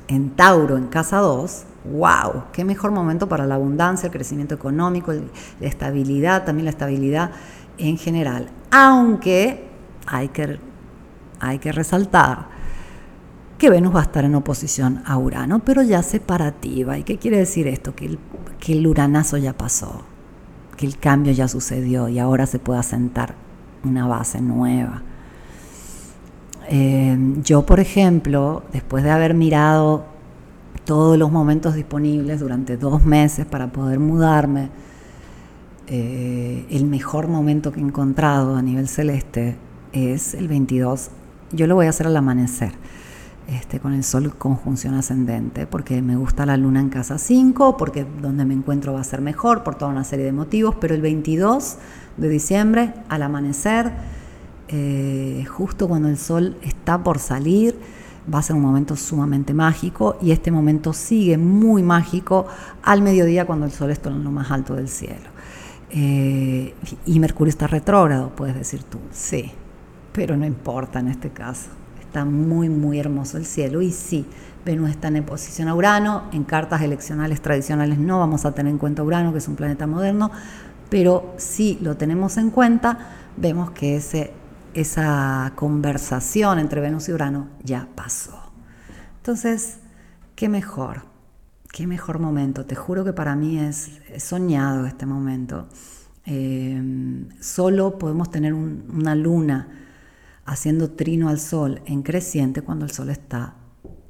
en 0.08 0.32
Tauro, 0.32 0.78
en 0.78 0.88
casa 0.88 1.18
2, 1.18 1.64
wow, 1.92 2.44
qué 2.52 2.66
mejor 2.66 2.92
momento 2.92 3.28
para 3.28 3.46
la 3.46 3.56
abundancia, 3.56 4.08
el 4.08 4.14
crecimiento 4.14 4.56
económico, 4.56 5.14
la 5.14 5.68
estabilidad, 5.68 6.46
también 6.46 6.66
la 6.66 6.72
estabilidad 6.72 7.32
en 7.78 7.98
general. 7.98 8.50
Aunque 8.72 9.68
hay 10.06 10.30
que, 10.30 10.60
hay 11.40 11.60
que 11.60 11.72
resaltar 11.72 12.48
que 13.58 13.70
Venus 13.70 13.96
va 13.96 14.00
a 14.00 14.04
estar 14.04 14.26
en 14.26 14.36
oposición 14.36 15.04
a 15.06 15.18
Urano, 15.18 15.60
pero 15.60 15.84
ya 15.84 16.04
separativa. 16.04 16.98
¿Y 16.98 17.04
qué 17.04 17.18
quiere 17.18 17.38
decir 17.38 17.68
esto? 17.68 17.96
Que 17.96 18.06
el, 18.06 18.20
que 18.60 18.74
el 18.74 18.86
uranazo 18.86 19.38
ya 19.38 19.54
pasó, 19.54 20.04
que 20.76 20.86
el 20.86 20.98
cambio 20.98 21.32
ya 21.32 21.48
sucedió 21.48 22.10
y 22.10 22.20
ahora 22.20 22.46
se 22.46 22.60
puede 22.60 22.80
asentar 22.80 23.36
una 23.84 24.08
base 24.08 24.42
nueva. 24.42 25.04
Eh, 26.70 27.18
yo, 27.44 27.66
por 27.66 27.80
ejemplo, 27.80 28.64
después 28.72 29.04
de 29.04 29.12
haber 29.12 29.34
mirado 29.34 30.06
todos 30.86 31.18
los 31.18 31.32
momentos 31.32 31.76
disponibles 31.76 32.40
durante 32.40 32.78
dos 32.78 33.06
meses 33.06 33.46
para 33.46 33.72
poder 33.72 34.00
mudarme, 34.00 34.70
eh, 35.88 36.66
el 36.70 36.86
mejor 36.86 37.28
momento 37.28 37.72
que 37.72 37.80
he 37.80 37.84
encontrado 37.84 38.56
a 38.56 38.62
nivel 38.62 38.88
celeste 38.88 39.56
es 39.92 40.34
el 40.34 40.48
22. 40.48 41.10
Yo 41.52 41.68
lo 41.68 41.76
voy 41.76 41.88
a 41.88 41.90
hacer 41.90 42.08
al 42.08 42.16
amanecer, 42.16 42.72
este, 43.48 43.80
con 43.80 43.94
el 43.94 44.04
sol 44.04 44.34
conjunción 44.36 44.94
ascendente, 44.96 45.68
porque 45.68 46.02
me 46.02 46.16
gusta 46.16 46.46
la 46.46 46.58
luna 46.58 46.80
en 46.80 46.90
casa 46.90 47.18
5, 47.18 47.78
porque 47.78 48.06
donde 48.22 48.46
me 48.46 48.54
encuentro 48.54 48.94
va 48.94 49.02
a 49.02 49.04
ser 49.04 49.22
mejor, 49.22 49.64
por 49.64 49.76
toda 49.76 49.92
una 49.92 50.04
serie 50.04 50.26
de 50.26 50.32
motivos, 50.32 50.76
pero 50.80 50.96
el 50.96 51.02
22 51.02 51.78
de 52.18 52.30
diciembre, 52.30 52.94
al 53.10 53.22
amanecer, 53.22 53.92
eh, 54.76 55.46
justo 55.46 55.88
cuando 55.88 56.10
el 56.10 56.18
sol 56.18 56.58
está 56.64 57.04
por 57.04 57.20
salir, 57.20 57.78
va 58.34 58.40
a 58.40 58.42
ser 58.42 58.56
un 58.56 58.64
momento 58.64 58.96
sumamente 58.96 59.54
mágico 59.54 60.18
y 60.20 60.32
este 60.32 60.50
momento 60.50 60.94
sigue 60.94 61.38
muy 61.38 61.84
mágico 61.84 62.48
al 62.82 63.04
mediodía 63.04 63.46
cuando 63.46 63.68
el 63.68 63.72
sol 63.72 63.92
está 63.92 64.10
en 64.10 64.24
lo 64.24 64.32
más 64.32 64.50
alto 64.50 64.74
del 64.74 64.90
cielo. 64.90 65.30
Eh, 65.92 66.74
y 67.06 67.20
Mercurio 67.20 67.50
está 67.50 67.68
retrógrado, 67.68 68.32
puedes 68.36 68.56
decir 68.56 68.82
tú, 68.82 68.98
sí, 69.12 69.52
pero 70.12 70.36
no 70.36 70.46
importa 70.46 71.02
en 71.02 71.10
este 71.10 71.30
caso. 71.30 71.70
Está 72.02 72.26
muy, 72.26 72.68
muy 72.68 72.98
hermoso 72.98 73.38
el 73.38 73.46
cielo 73.46 73.80
y 73.80 73.92
sí, 73.92 74.26
Venus 74.66 74.90
está 74.90 75.10
en 75.10 75.24
posición 75.24 75.68
a 75.68 75.76
Urano, 75.76 76.24
en 76.32 76.46
cartas 76.46 76.82
eleccionales 76.82 77.42
tradicionales 77.42 78.00
no 78.00 78.18
vamos 78.18 78.44
a 78.46 78.54
tener 78.54 78.72
en 78.72 78.80
cuenta 78.80 79.04
Urano, 79.04 79.34
que 79.34 79.38
es 79.38 79.48
un 79.48 79.56
planeta 79.56 79.86
moderno, 79.86 80.32
pero 80.90 81.36
si 81.38 81.78
lo 81.80 81.96
tenemos 81.96 82.38
en 82.38 82.50
cuenta, 82.50 82.98
vemos 83.38 83.70
que 83.70 83.98
ese, 83.98 84.32
esa 84.74 85.54
conversación 85.56 86.60
entre 86.60 86.82
Venus 86.82 87.10
y 87.10 87.14
Urano 87.14 87.50
ya 87.64 87.88
pasó. 87.96 88.52
Entonces, 89.18 89.80
¿qué 90.36 90.50
mejor? 90.50 91.14
qué 91.74 91.88
mejor 91.88 92.20
momento. 92.20 92.66
Te 92.66 92.76
juro 92.76 93.04
que 93.04 93.12
para 93.12 93.36
mí 93.36 93.60
es, 93.60 94.00
soñado 94.20 94.86
este 94.86 95.06
momento. 95.06 95.68
Eh, 96.26 96.82
solo 97.42 97.98
podemos 97.98 98.30
tener 98.30 98.54
una 98.54 99.16
luna 99.16 99.68
haciendo 100.46 100.92
trino 100.92 101.28
al 101.30 101.40
sol 101.40 101.82
en 101.86 102.04
creciente 102.04 102.62
cuando 102.62 102.86
el 102.86 102.92
sol 102.92 103.10
está 103.10 103.56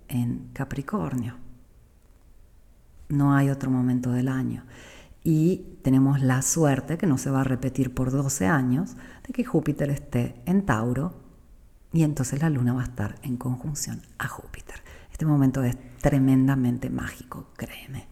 en 0.10 0.50
Capricornio. 0.52 1.38
No 3.08 3.34
hay 3.34 3.50
otro 3.50 3.72
momento 3.72 4.12
del 4.12 4.28
año. 4.28 4.66
Y 5.24 5.78
tenemos 5.84 6.22
la 6.22 6.42
suerte, 6.42 6.98
que 6.98 7.08
no 7.08 7.18
se 7.18 7.30
va 7.30 7.42
a 7.42 7.46
repetir 7.46 7.94
por 7.94 8.12
12 8.12 8.46
años, 8.48 8.96
de 9.26 9.34
que 9.34 9.46
Júpiter 9.46 9.90
esté 9.90 10.42
en 10.46 10.66
Tauro 10.66 11.24
y 11.94 12.04
entonces 12.04 12.42
la 12.42 12.50
luna 12.50 12.74
va 12.74 12.82
a 12.82 12.86
estar 12.86 13.16
en 13.22 13.38
conjunción 13.38 14.02
a 14.18 14.28
Júpiter. 14.28 14.76
Este 15.12 15.26
momento 15.26 15.64
es 15.64 15.78
tremendamente 16.00 16.90
mágico, 16.90 17.52
créeme. 17.56 18.08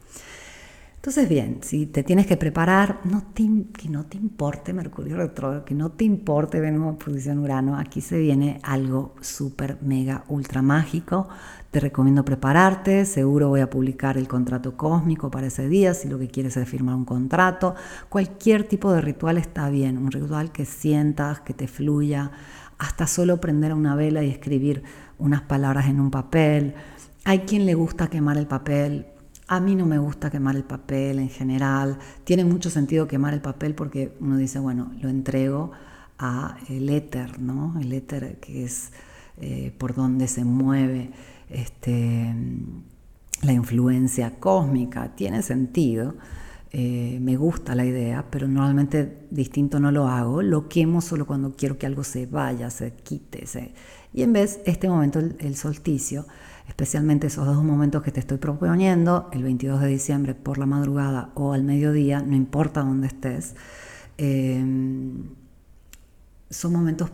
Entonces, 1.02 1.28
bien, 1.28 1.62
si 1.64 1.88
te 1.88 2.04
tienes 2.04 2.28
que 2.28 2.38
preparar, 2.38 3.00
que 3.02 3.90
no 3.90 4.06
te 4.06 4.18
importe 4.18 4.72
Mercurio 4.72 5.18
retrógrado, 5.18 5.66
que 5.66 5.74
no 5.74 5.90
te 5.90 6.04
importe 6.04 6.60
Venus 6.60 6.90
en 6.90 6.96
posición 6.98 7.40
Urano, 7.40 7.76
aquí 7.76 8.02
se 8.02 8.20
viene 8.20 8.60
algo 8.62 9.16
súper, 9.20 9.80
mega, 9.82 10.26
ultra 10.28 10.62
mágico. 10.62 11.28
Te 11.72 11.80
recomiendo 11.80 12.24
prepararte, 12.24 13.06
seguro 13.06 13.50
voy 13.50 13.62
a 13.62 13.70
publicar 13.72 14.16
el 14.16 14.28
contrato 14.28 14.78
cósmico 14.78 15.32
para 15.32 15.48
ese 15.48 15.68
día, 15.68 15.96
si 15.96 16.08
lo 16.08 16.20
que 16.20 16.28
quieres 16.28 16.56
es 16.56 16.70
firmar 16.70 16.94
un 16.94 17.06
contrato. 17.06 17.74
Cualquier 18.08 18.66
tipo 18.66 18.94
de 18.94 19.02
ritual 19.02 19.40
está 19.40 19.72
bien, 19.72 19.98
un 19.98 20.12
ritual 20.12 20.52
que 20.52 20.66
sientas, 20.66 21.40
que 21.40 21.56
te 21.56 21.68
fluya, 21.68 22.30
hasta 22.78 23.08
solo 23.08 23.42
prender 23.42 23.74
una 23.74 23.96
vela 23.96 24.24
y 24.24 24.30
escribir 24.30 24.84
unas 25.18 25.42
palabras 25.42 25.88
en 25.88 26.00
un 26.00 26.12
papel 26.12 26.76
hay 27.24 27.40
quien 27.40 27.66
le 27.66 27.76
gusta 27.76 28.08
quemar 28.08 28.38
el 28.38 28.48
papel. 28.48 29.06
A 29.52 29.60
mí 29.60 29.76
no 29.76 29.86
me 29.86 29.98
gusta 29.98 30.30
quemar 30.30 30.56
el 30.56 30.64
papel 30.64 31.20
en 31.20 31.28
general. 31.28 32.00
Tiene 32.24 32.46
mucho 32.46 32.70
sentido 32.70 33.06
quemar 33.06 33.34
el 33.34 33.42
papel 33.42 33.76
porque 33.76 34.16
uno 34.22 34.38
dice, 34.38 34.60
bueno, 34.60 34.94
lo 35.02 35.10
entrego 35.10 35.74
a 36.18 36.56
el 36.70 36.88
éter, 36.88 37.38
¿no? 37.42 37.78
El 37.78 37.92
éter 37.92 38.40
que 38.40 38.64
es 38.64 38.94
eh, 39.42 39.76
por 39.78 39.94
donde 39.94 40.30
se 40.30 40.46
mueve 40.46 41.12
este, 41.50 42.34
la 43.42 43.52
influencia 43.52 44.40
cósmica. 44.40 45.18
Tiene 45.18 45.42
sentido. 45.42 46.16
Eh, 46.72 47.20
me 47.22 47.36
gusta 47.36 47.76
la 47.76 47.84
idea, 47.84 48.24
pero 48.32 48.48
normalmente 48.48 49.28
distinto 49.32 49.82
no 49.82 49.92
lo 49.92 50.08
hago. 50.08 50.42
Lo 50.42 50.70
quemo 50.70 51.02
solo 51.02 51.28
cuando 51.28 51.58
quiero 51.58 51.78
que 51.78 51.86
algo 51.86 52.06
se 52.06 52.26
vaya, 52.26 52.70
se 52.70 52.94
quite. 52.94 53.44
Y 54.14 54.22
en 54.22 54.32
vez, 54.32 54.62
este 54.66 54.88
momento, 54.88 55.20
el 55.20 55.58
solsticio, 55.58 56.26
especialmente 56.72 57.28
esos 57.28 57.46
dos 57.46 57.64
momentos 57.64 58.02
que 58.02 58.12
te 58.12 58.22
estoy 58.22 58.38
proponiendo, 58.38 59.30
el 59.34 59.44
22 59.44 59.82
de 59.82 59.88
diciembre 59.88 60.36
por 60.36 60.58
la 60.58 60.66
madrugada 60.66 61.32
o 61.36 61.52
al 61.52 61.64
mediodía, 61.64 62.22
no 62.22 62.34
importa 62.34 62.82
dónde 62.82 63.08
estés, 63.08 63.56
eh, 64.18 64.64
son 66.50 66.72
momentos 66.72 67.12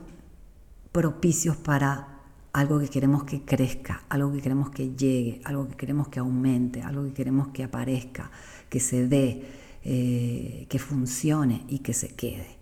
propicios 0.91 1.57
para 1.57 2.19
algo 2.53 2.79
que 2.79 2.87
queremos 2.87 3.23
que 3.23 3.41
crezca, 3.41 4.03
algo 4.09 4.31
que 4.31 4.41
queremos 4.41 4.69
que 4.69 4.95
llegue, 4.95 5.41
algo 5.43 5.67
que 5.67 5.75
queremos 5.75 6.07
que 6.07 6.19
aumente, 6.19 6.83
algo 6.83 7.05
que 7.05 7.13
queremos 7.13 7.47
que 7.47 7.63
aparezca, 7.63 8.29
que 8.69 8.79
se 8.79 9.07
dé, 9.07 9.43
eh, 9.83 10.67
que 10.69 10.77
funcione 10.77 11.65
y 11.67 11.79
que 11.79 11.93
se 11.93 12.09
quede. 12.09 12.57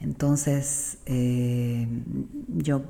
Entonces, 0.00 0.98
eh, 1.04 1.86
yo 2.48 2.82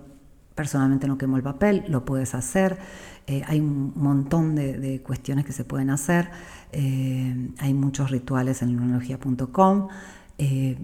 personalmente 0.58 1.06
no 1.06 1.16
quemo 1.16 1.36
el 1.36 1.44
papel, 1.44 1.84
lo 1.86 2.04
puedes 2.04 2.34
hacer. 2.34 2.78
Eh, 3.28 3.42
hay 3.46 3.60
un 3.60 3.92
montón 3.94 4.56
de, 4.56 5.00
cuestiones 5.06 5.44
que 5.44 5.52
se 5.52 5.64
pueden 5.64 5.88
hacer. 5.88 6.30
Eh, 6.72 7.50
hay 7.58 7.74
muchos 7.74 8.10
rituales 8.10 8.60
en 8.62 8.72
lunología.com. 8.72 9.86
Eh, 10.36 10.76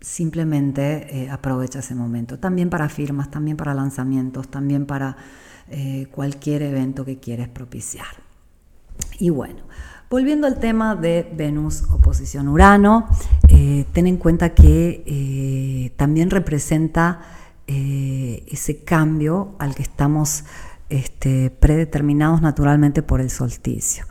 simplemente 0.00 1.28
aprovecha 1.30 1.80
ese 1.80 1.94
momento. 1.94 2.38
También 2.38 2.70
para 2.70 2.88
firmas, 2.88 3.30
también 3.30 3.58
para 3.58 3.74
lanzamientos, 3.74 4.48
también 4.48 4.86
para 4.86 5.18
cualquier 6.10 6.62
evento 6.62 7.04
que 7.04 7.18
quieres 7.18 7.48
propiciar. 7.48 8.06
Y 9.18 9.28
bueno, 9.28 9.64
volviendo 10.08 10.46
al 10.46 10.58
tema 10.58 10.96
de 10.96 11.30
Venus 11.36 11.82
oposición 11.90 12.48
Urano, 12.48 13.06
ten 13.46 14.06
en 14.06 14.16
cuenta 14.16 14.54
que 14.54 15.92
también 15.98 16.30
representa 16.30 17.20
eh, 17.68 18.44
ese 18.48 18.82
cambio 18.82 19.54
al 19.58 19.74
que 19.74 19.82
estamos 19.82 20.44
este, 20.88 21.50
predeterminados 21.50 22.40
naturalmente 22.40 23.02
por 23.02 23.20
el 23.20 23.28
solsticio. 23.28 24.06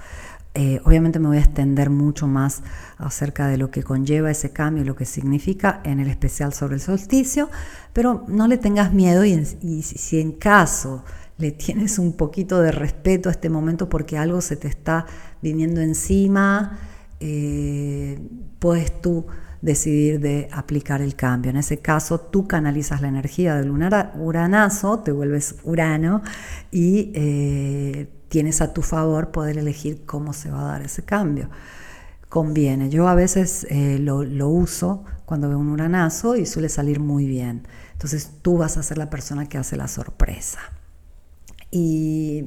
Eh, 0.54 0.80
obviamente 0.86 1.18
me 1.20 1.28
voy 1.28 1.38
a 1.38 1.42
extender 1.42 1.90
mucho 1.90 2.28
más 2.28 2.62
acerca 2.98 3.48
de 3.48 3.58
lo 3.58 3.72
que 3.72 3.82
conlleva 3.82 4.30
ese 4.30 4.52
cambio 4.52 4.84
y 4.84 4.86
lo 4.86 4.96
que 4.96 5.06
significa 5.06 5.82
en 5.84 6.00
el 6.00 6.08
especial 6.08 6.54
sobre 6.54 6.76
el 6.76 6.82
solsticio, 6.82 7.50
pero 7.94 8.26
no 8.28 8.48
le 8.48 8.60
tengas 8.60 8.94
miedo 8.94 9.26
y, 9.26 9.44
si 9.44 10.20
en 10.20 10.34
caso 10.34 11.04
le 11.40 11.52
tienes 11.52 11.98
un 11.98 12.14
poquito 12.14 12.62
de 12.62 12.72
respeto 12.72 13.30
a 13.30 13.32
este 13.32 13.50
momento 13.50 13.90
porque 13.90 14.20
algo 14.20 14.42
se 14.42 14.56
te 14.56 14.68
está 14.68 15.08
viniendo 15.42 15.82
encima, 15.82 16.80
eh, 17.20 18.20
puedes 18.60 19.02
tú 19.02 19.26
decidir 19.62 20.20
de 20.20 20.50
aplicar 20.52 21.02
el 21.02 21.16
cambio. 21.16 21.52
En 21.52 21.58
ese 21.58 21.80
caso, 21.80 22.20
tú 22.20 22.48
canalizas 22.48 23.02
la 23.02 23.08
energía 23.08 23.56
del 23.56 23.72
uranazo, 23.72 25.00
te 25.00 25.12
vuelves 25.12 25.56
urano 25.64 26.22
y 26.72 27.12
eh, 27.16 28.10
tienes 28.30 28.62
a 28.62 28.74
tu 28.74 28.82
favor 28.82 29.32
poder 29.32 29.58
elegir 29.58 30.06
cómo 30.06 30.34
se 30.34 30.52
va 30.52 30.62
a 30.62 30.72
dar 30.72 30.82
ese 30.82 31.04
cambio. 31.04 31.50
Conviene. 32.30 32.90
Yo 32.90 33.08
a 33.08 33.16
veces 33.16 33.66
eh, 33.70 34.00
lo, 34.00 34.24
lo, 34.24 34.50
uso 34.50 35.06
cuando 35.26 35.48
veo 35.48 35.58
un 35.58 35.70
uranazo 35.70 36.36
y 36.36 36.46
suele 36.46 36.70
salir 36.70 37.00
muy 37.00 37.26
bien. 37.26 37.68
Entonces 37.94 38.32
tú 38.42 38.58
vas 38.58 38.78
a 38.78 38.84
ser 38.84 38.98
la 38.98 39.10
persona 39.10 39.48
que 39.48 39.58
hace 39.58 39.78
la 39.78 39.88
sorpresa. 39.88 40.60
Y 41.72 42.46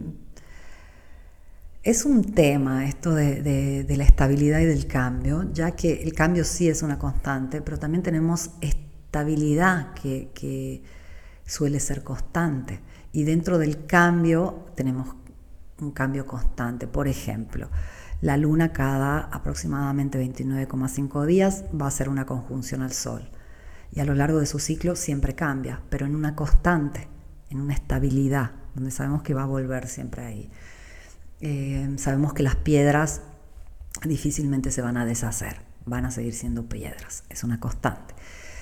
es 1.83 2.05
un 2.05 2.35
tema 2.35 2.87
esto 2.87 3.14
de, 3.14 3.87
la 3.88 4.05
estabilidad 4.05 4.61
y 4.61 4.66
del 4.66 4.87
cambio, 4.87 5.51
ya 5.53 5.71
que 5.73 6.03
el 6.03 6.12
cambio 6.12 6.45
sí 6.45 6.69
es 6.69 6.83
una 6.83 6.99
constante, 6.99 7.62
pero 7.62 7.79
también 7.79 8.03
tenemos 8.03 8.51
estabilidad 8.61 9.95
que, 9.95 10.83
suele 11.47 11.81
ser 11.81 12.05
constante. 12.05 12.81
Y 13.12 13.25
dentro 13.25 13.59
del 13.59 13.87
cambio 13.87 14.66
tenemos 14.77 15.16
un 15.81 15.90
cambio 15.90 16.25
constante. 16.25 16.87
Por 16.87 17.09
ejemplo, 17.09 17.69
la 18.21 18.37
luna 18.37 18.73
cada 18.73 19.19
aproximadamente 19.19 20.23
29,5 20.25 21.27
días 21.27 21.64
va 21.75 21.88
a 21.88 21.90
ser 21.90 22.09
una 22.09 22.27
conjunción 22.27 22.83
al 22.83 22.93
sol. 22.93 23.29
y 23.93 23.99
a 23.99 24.05
lo 24.05 24.14
largo 24.14 24.38
de 24.38 24.47
su 24.47 24.61
ciclo 24.61 24.95
siempre 24.95 25.35
cambia, 25.35 25.83
pero 25.90 26.07
en 26.07 26.14
una 26.14 26.37
constante, 26.37 27.09
en 27.49 27.61
una 27.61 27.75
estabilidad, 27.75 28.53
donde 28.77 28.93
sabemos 28.93 29.23
que 29.23 29.35
va 29.35 29.43
a 29.43 29.47
volver 29.47 29.88
siempre 29.88 30.25
ahí. 30.25 30.51
Eh, 31.40 31.94
sabemos 31.96 32.35
que 32.35 32.42
las 32.42 32.57
piedras 32.57 33.22
difícilmente 34.05 34.70
se 34.70 34.83
van 34.83 34.96
a 34.96 35.07
deshacer, 35.07 35.57
van 35.87 36.05
a 36.05 36.11
seguir 36.11 36.35
siendo 36.35 36.68
piedras, 36.68 37.24
es 37.29 37.44
una 37.44 37.61
constante. 37.61 38.14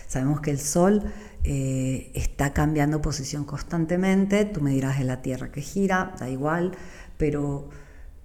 Sabemos 0.06 0.40
que 0.40 0.50
el 0.50 0.58
Sol 0.58 1.02
eh, 1.44 2.10
está 2.14 2.52
cambiando 2.52 3.02
posición 3.02 3.44
constantemente, 3.44 4.44
tú 4.46 4.60
me 4.60 4.70
dirás 4.70 4.98
de 4.98 5.04
la 5.04 5.20
Tierra 5.22 5.52
que 5.52 5.60
gira, 5.60 6.14
da 6.18 6.30
igual, 6.30 6.72
pero 7.18 7.68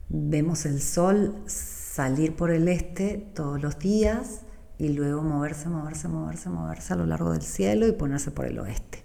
vemos 0.10 0.66
el 0.66 0.82
Sol 0.82 1.44
salir 1.48 2.36
por 2.36 2.52
el 2.52 2.68
este 2.68 3.18
todos 3.34 3.62
los 3.62 3.80
días 3.80 4.42
y 4.78 4.90
luego 4.90 5.24
moverse, 5.24 5.68
moverse, 5.68 6.08
moverse, 6.08 6.50
moverse 6.50 6.94
a 6.94 6.96
lo 6.96 7.06
largo 7.06 7.32
del 7.32 7.42
cielo 7.42 7.88
y 7.88 7.92
ponerse 7.92 8.32
por 8.32 8.46
el 8.46 8.60
oeste. 8.60 9.04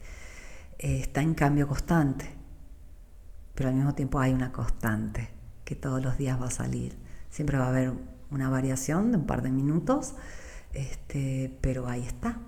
Eh, 0.78 1.00
está 1.00 1.20
en 1.20 1.34
cambio 1.34 1.66
constante, 1.66 2.26
pero 3.54 3.70
al 3.70 3.74
mismo 3.74 3.94
tiempo 3.94 4.20
hay 4.20 4.32
una 4.32 4.52
constante 4.52 5.38
que 5.68 5.76
todos 5.76 6.02
los 6.02 6.16
días 6.16 6.40
va 6.40 6.46
a 6.46 6.50
salir. 6.50 6.96
Siempre 7.28 7.59
va 7.59 7.66
a 7.66 7.68
haber 7.68 7.92
una 8.31 8.48
variación 8.48 9.12
de 9.12 9.18
un 9.18 9.26
par 9.26 9.42
de 9.42 9.50
minutos, 9.50 10.14
este, 10.72 11.54
pero 11.61 11.87
ahí 11.87 12.07
está. 12.07 12.38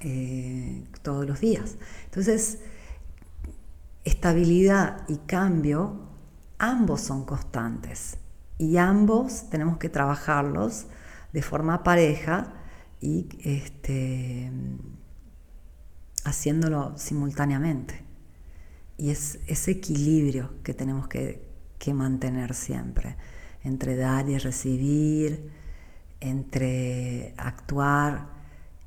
Eh, 0.00 0.82
todos 1.02 1.28
los 1.28 1.38
días. 1.38 1.76
Entonces, 2.06 2.58
estabilidad 4.04 5.08
y 5.08 5.18
cambio, 5.18 6.08
ambos 6.58 7.02
son 7.02 7.24
constantes 7.24 8.18
y 8.58 8.78
ambos 8.78 9.48
tenemos 9.48 9.78
que 9.78 9.88
trabajarlos 9.88 10.86
de 11.32 11.42
forma 11.42 11.84
pareja 11.84 12.52
y 13.00 13.28
este, 13.44 14.50
haciéndolo 16.24 16.98
simultáneamente. 16.98 18.02
Y 18.96 19.10
es 19.10 19.38
ese 19.46 19.70
equilibrio 19.70 20.50
que 20.64 20.74
tenemos 20.74 21.06
que, 21.06 21.47
que 21.78 21.94
mantener 21.94 22.54
siempre, 22.54 23.16
entre 23.62 23.96
dar 23.96 24.28
y 24.28 24.38
recibir, 24.38 25.50
entre 26.20 27.34
actuar 27.36 28.26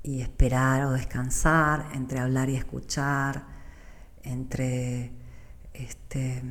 y 0.04 0.22
esperar 0.22 0.86
o 0.86 0.92
descansar, 0.92 1.90
entre 1.94 2.20
hablar 2.20 2.50
y 2.50 2.56
escuchar, 2.56 3.46
entre 4.24 5.12
este, 5.74 6.44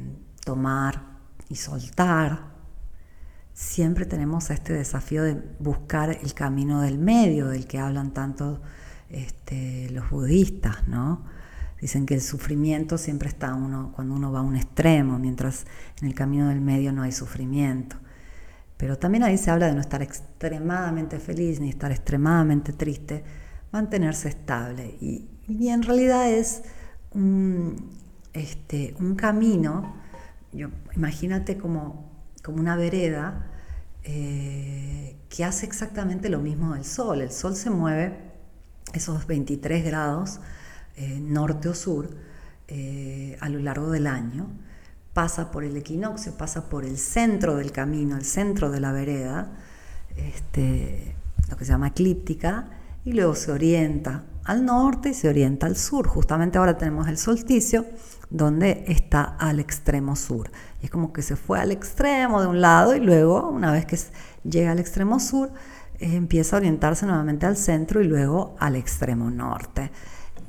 tomar 0.44 1.02
y 1.48 1.56
soltar. 1.56 2.50
Siempre 3.52 4.06
tenemos 4.06 4.50
este 4.50 4.72
desafío 4.72 5.22
de 5.24 5.34
buscar 5.58 6.10
el 6.10 6.34
camino 6.34 6.80
del 6.80 6.98
medio, 6.98 7.48
del 7.48 7.66
que 7.66 7.78
hablan 7.78 8.12
tanto 8.12 8.62
este, 9.08 9.90
los 9.90 10.08
budistas, 10.08 10.86
¿no? 10.88 11.24
Dicen 11.80 12.04
que 12.04 12.14
el 12.14 12.20
sufrimiento 12.20 12.98
siempre 12.98 13.28
está 13.28 13.54
uno, 13.54 13.92
cuando 13.94 14.14
uno 14.14 14.30
va 14.30 14.40
a 14.40 14.42
un 14.42 14.56
extremo, 14.56 15.18
mientras 15.18 15.64
en 16.02 16.08
el 16.08 16.14
camino 16.14 16.48
del 16.48 16.60
medio 16.60 16.92
no 16.92 17.02
hay 17.02 17.12
sufrimiento. 17.12 17.96
Pero 18.76 18.98
también 18.98 19.24
ahí 19.24 19.38
se 19.38 19.50
habla 19.50 19.66
de 19.66 19.74
no 19.74 19.80
estar 19.80 20.02
extremadamente 20.02 21.18
feliz 21.18 21.58
ni 21.60 21.70
estar 21.70 21.90
extremadamente 21.90 22.72
triste, 22.72 23.24
mantenerse 23.72 24.28
estable. 24.28 24.96
Y, 25.00 25.28
en 25.68 25.82
realidad 25.82 26.30
es 26.30 26.62
un, 27.12 27.90
este, 28.32 28.94
un 29.00 29.16
camino, 29.16 29.96
yo, 30.52 30.68
imagínate 30.94 31.56
como, 31.56 32.10
como 32.42 32.58
una 32.58 32.76
vereda 32.76 33.50
eh, 34.04 35.16
que 35.28 35.44
hace 35.44 35.66
exactamente 35.66 36.28
lo 36.28 36.40
mismo 36.40 36.74
del 36.74 36.84
Sol. 36.84 37.22
El 37.22 37.30
Sol 37.30 37.56
se 37.56 37.70
mueve 37.70 38.18
esos 38.92 39.26
23 39.26 39.84
grados 39.84 40.40
eh, 41.00 41.18
norte 41.18 41.70
o 41.70 41.74
sur 41.74 42.10
eh, 42.68 43.34
a 43.40 43.48
lo 43.48 43.58
largo 43.58 43.90
del 43.90 44.06
año 44.06 44.48
pasa 45.14 45.50
por 45.50 45.64
el 45.64 45.74
equinoccio, 45.74 46.36
pasa 46.36 46.68
por 46.68 46.84
el 46.84 46.98
centro 46.98 47.56
del 47.56 47.72
camino, 47.72 48.18
el 48.18 48.26
centro 48.26 48.70
de 48.70 48.80
la 48.80 48.92
vereda, 48.92 49.50
este, 50.14 51.16
lo 51.48 51.56
que 51.56 51.64
se 51.64 51.72
llama 51.72 51.88
eclíptica, 51.88 52.68
y 53.02 53.14
luego 53.14 53.34
se 53.34 53.50
orienta 53.50 54.24
al 54.44 54.66
norte 54.66 55.08
y 55.08 55.14
se 55.14 55.30
orienta 55.30 55.66
al 55.66 55.76
sur. 55.76 56.06
Justamente 56.06 56.58
ahora 56.58 56.76
tenemos 56.76 57.08
el 57.08 57.16
solsticio, 57.16 57.86
donde 58.28 58.84
está 58.86 59.22
al 59.24 59.58
extremo 59.58 60.16
sur. 60.16 60.50
Es 60.82 60.90
como 60.90 61.14
que 61.14 61.22
se 61.22 61.34
fue 61.34 61.58
al 61.58 61.72
extremo 61.72 62.42
de 62.42 62.46
un 62.46 62.60
lado 62.60 62.94
y 62.94 63.00
luego, 63.00 63.48
una 63.48 63.72
vez 63.72 63.86
que 63.86 63.98
llega 64.44 64.72
al 64.72 64.78
extremo 64.78 65.18
sur, 65.18 65.50
eh, 65.98 66.14
empieza 66.14 66.56
a 66.56 66.58
orientarse 66.58 67.06
nuevamente 67.06 67.46
al 67.46 67.56
centro 67.56 68.02
y 68.02 68.04
luego 68.04 68.54
al 68.60 68.76
extremo 68.76 69.30
norte 69.30 69.90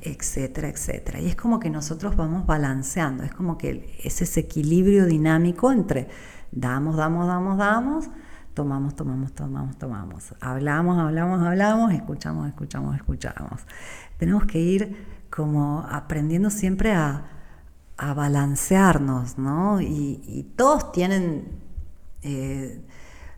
etcétera, 0.02 0.68
etcétera. 0.68 1.20
Y 1.20 1.26
es 1.26 1.36
como 1.36 1.60
que 1.60 1.70
nosotros 1.70 2.16
vamos 2.16 2.46
balanceando, 2.46 3.22
es 3.22 3.32
como 3.32 3.58
que 3.58 3.96
es 4.02 4.22
ese 4.22 4.40
equilibrio 4.40 5.06
dinámico 5.06 5.72
entre 5.72 6.08
damos, 6.50 6.96
damos, 6.96 7.26
damos, 7.26 7.58
damos, 7.58 8.10
tomamos, 8.54 8.94
tomamos, 8.94 9.32
tomamos, 9.32 9.78
tomamos, 9.78 10.34
hablamos, 10.40 10.98
hablamos, 10.98 11.42
hablamos, 11.42 11.92
escuchamos, 11.92 12.48
escuchamos, 12.48 12.96
escuchamos. 12.96 13.62
Tenemos 14.18 14.44
que 14.44 14.58
ir 14.58 15.26
como 15.30 15.86
aprendiendo 15.88 16.50
siempre 16.50 16.92
a, 16.92 17.28
balancearnos, 17.96 19.38
¿no? 19.38 19.80
Y, 19.80 20.52
todos 20.56 20.90
tienen... 20.90 21.60
Eh, 22.22 22.82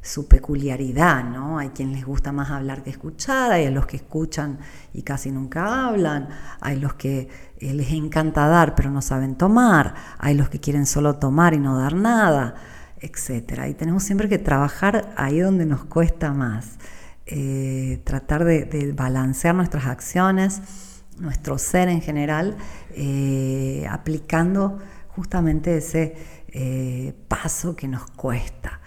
su 0.05 0.29
peculiaridad, 0.29 1.25
¿no? 1.25 1.59
Hay 1.59 1.71
quien 1.71 1.93
les 1.93 2.05
gusta 2.05 2.31
más 2.31 2.51
hablar 2.51 2.83
que 2.83 2.90
escuchar, 2.90 3.53
hay 3.53 3.71
los 3.71 3.87
que 3.87 3.97
escuchan 3.97 4.59
y 4.93 5.03
casi 5.03 5.31
nunca 5.31 5.87
hablan, 5.87 6.29
hay 6.61 6.79
los 6.79 6.93
que 6.93 7.31
eh, 7.59 7.73
les 7.73 7.90
encanta 7.90 8.47
dar 8.47 8.75
pero 8.75 8.90
no 8.90 9.01
saben 9.01 9.35
tomar, 9.35 9.95
hay 10.19 10.35
los 10.35 10.51
que 10.51 10.61
quieren 10.61 10.85
solo 10.85 11.17
tomar 11.17 11.55
y 11.55 11.59
no 11.59 11.79
dar 11.79 11.95
nada, 11.95 12.55
etc. 13.01 13.62
Y 13.67 13.75
tenemos 13.75 14.03
siempre 14.03 14.29
que 14.29 14.37
trabajar 14.37 15.14
ahí 15.17 15.40
donde 15.40 15.64
nos 15.64 15.87
cuesta 15.87 16.35
más, 16.35 16.73
eh, 17.25 18.03
tratar 18.05 18.45
de, 18.45 18.93
balancear 18.95 19.55
nuestras 19.55 19.87
acciones, 19.87 20.61
nuestro 21.19 21.57
ser 21.57 21.88
en 21.88 22.03
general, 22.03 22.59
eh, 22.90 23.87
aplicando 23.90 24.81
justamente 25.09 25.79
ese 25.79 26.14
paso 27.27 27.75
que 27.75 27.88
nos 27.88 28.07
cuesta. 28.11 28.81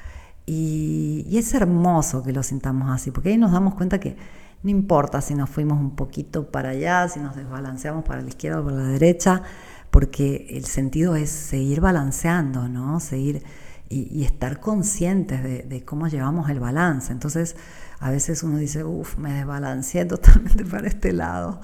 Y, 0.50 1.38
es 1.38 1.54
hermoso 1.54 2.24
que 2.24 2.32
lo 2.32 2.42
sintamos 2.42 2.90
así, 2.90 3.12
porque 3.12 3.30
ahí 3.30 3.38
nos 3.38 3.52
damos 3.52 3.76
cuenta 3.76 4.00
que 4.00 4.16
no 4.64 4.72
importa 4.72 5.22
si 5.22 5.36
nos 5.36 5.50
fuimos 5.50 5.78
un 5.80 5.96
poquito 5.96 6.50
para 6.50 6.70
allá, 6.70 7.08
si 7.10 7.20
nos 7.20 7.36
desbalanceamos 7.36 8.06
para 8.06 8.22
la 8.22 8.30
izquierda 8.30 8.62
o 8.62 8.64
para 8.64 8.78
la 8.78 8.88
derecha, 8.88 9.44
porque 9.92 10.48
el 10.50 10.66
sentido 10.66 11.16
es 11.18 11.30
seguir 11.30 11.82
balanceando, 11.82 12.70
¿no? 12.70 13.00
Seguir 13.02 13.44
y, 13.90 14.24
estar 14.24 14.60
conscientes 14.62 15.44
de, 15.44 15.86
cómo 15.86 16.08
llevamos 16.08 16.50
el 16.50 16.62
balance. 16.62 17.12
Entonces, 17.12 17.58
a 18.00 18.10
veces 18.10 18.42
uno 18.42 18.58
dice, 18.58 18.86
uff, 18.86 19.18
me 19.18 19.34
desbalanceé 19.34 20.06
totalmente 20.06 20.64
para 20.72 20.88
este 20.88 21.12
lado. 21.12 21.60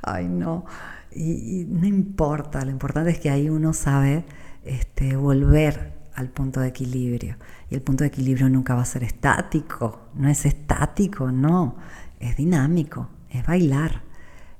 Ay, 0.00 0.28
no. 0.28 0.64
Y, 1.10 1.66
no 1.68 1.86
importa, 1.86 2.64
lo 2.64 2.70
importante 2.70 3.10
es 3.10 3.18
que 3.18 3.30
ahí 3.30 3.50
uno 3.50 3.72
sabe 3.72 4.24
este, 4.64 5.16
volver 5.16 5.97
al 6.18 6.30
punto 6.30 6.60
de 6.60 6.68
equilibrio. 6.68 7.36
Y 7.70 7.76
el 7.76 7.82
punto 7.82 8.02
de 8.02 8.08
equilibrio 8.08 8.48
nunca 8.48 8.74
va 8.74 8.82
a 8.82 8.86
ser 8.86 9.04
estático, 9.04 10.08
no 10.14 10.28
es 10.28 10.44
estático, 10.46 11.30
no, 11.30 11.76
es 12.18 12.36
dinámico, 12.36 13.08
es 13.30 13.46
bailar. 13.46 14.02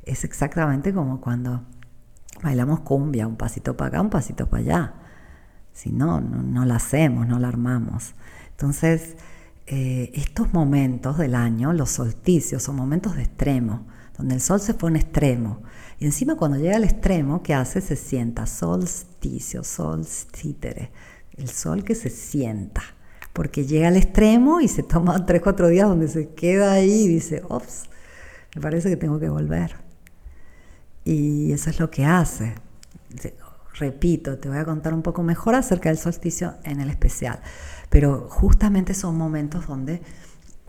Es 0.05 0.23
exactamente 0.23 0.95
como 0.95 1.21
cuando 1.21 1.65
bailamos 2.43 2.81
cumbia, 2.81 3.27
un 3.27 3.37
pasito 3.37 3.77
para 3.77 3.89
acá, 3.89 4.01
un 4.01 4.11
pasito 4.11 4.49
para 4.49 4.63
allá. 4.63 4.95
Si 5.73 5.91
no, 5.91 6.21
no, 6.21 6.65
la 6.65 6.77
hacemos, 6.77 7.27
no 7.27 7.41
la 7.41 7.49
armamos. 7.49 8.15
Entonces, 8.51 9.17
eh, 9.67 10.13
estos 10.15 10.53
momentos 10.53 11.19
del 11.19 11.35
año, 11.35 11.73
los 11.73 11.91
solsticios, 11.91 12.63
son 12.63 12.77
momentos 12.77 13.17
de 13.17 13.23
extremo, 13.23 13.85
donde 14.17 14.37
el 14.37 14.41
sol 14.41 14.61
se 14.61 14.75
pone 14.75 15.01
extremo. 15.01 15.63
Y 15.99 16.05
encima 16.05 16.37
cuando 16.37 16.57
llega 16.57 16.77
al 16.77 16.85
extremo, 16.85 17.43
¿qué 17.43 17.55
hace? 17.55 17.81
Se 17.81 17.97
sienta 17.97 18.47
solsticio, 18.47 19.65
solstitere 19.65 20.93
el 21.39 21.49
sol 21.49 21.85
que 21.85 21.95
se 21.95 22.11
sienta, 22.11 22.83
porque 23.33 23.65
llega 23.65 23.89
al 23.89 23.97
extremo 23.97 24.61
y 24.61 24.69
se 24.69 24.83
toma 24.83 25.25
tres, 25.27 25.43
cuatro 25.43 25.69
días 25.69 25.89
donde 25.89 26.09
se 26.09 26.31
queda 26.31 26.73
ahí 26.73 27.05
y 27.05 27.09
dice, 27.09 27.43
ops, 27.49 27.85
me 28.55 28.61
parece 28.61 28.89
que 28.89 28.97
tengo 28.97 29.19
que 29.19 29.29
volver. 29.29 29.77
Y 31.05 31.53
eso 31.53 31.71
es 31.71 31.79
lo 31.81 31.91
que 31.91 32.05
hace. 32.05 32.55
Repito, 33.75 34.39
te 34.39 34.49
voy 34.49 34.59
a 34.59 34.65
contar 34.65 34.93
un 34.93 35.03
poco 35.03 35.23
mejor 35.23 35.55
acerca 35.55 35.89
del 35.89 35.99
solsticio 35.99 36.55
en 36.65 36.81
el 36.81 36.91
especial, 36.91 37.41
pero 37.89 38.29
justamente 38.29 38.93
son 38.93 39.17
momentos 39.17 39.67
donde 39.67 40.03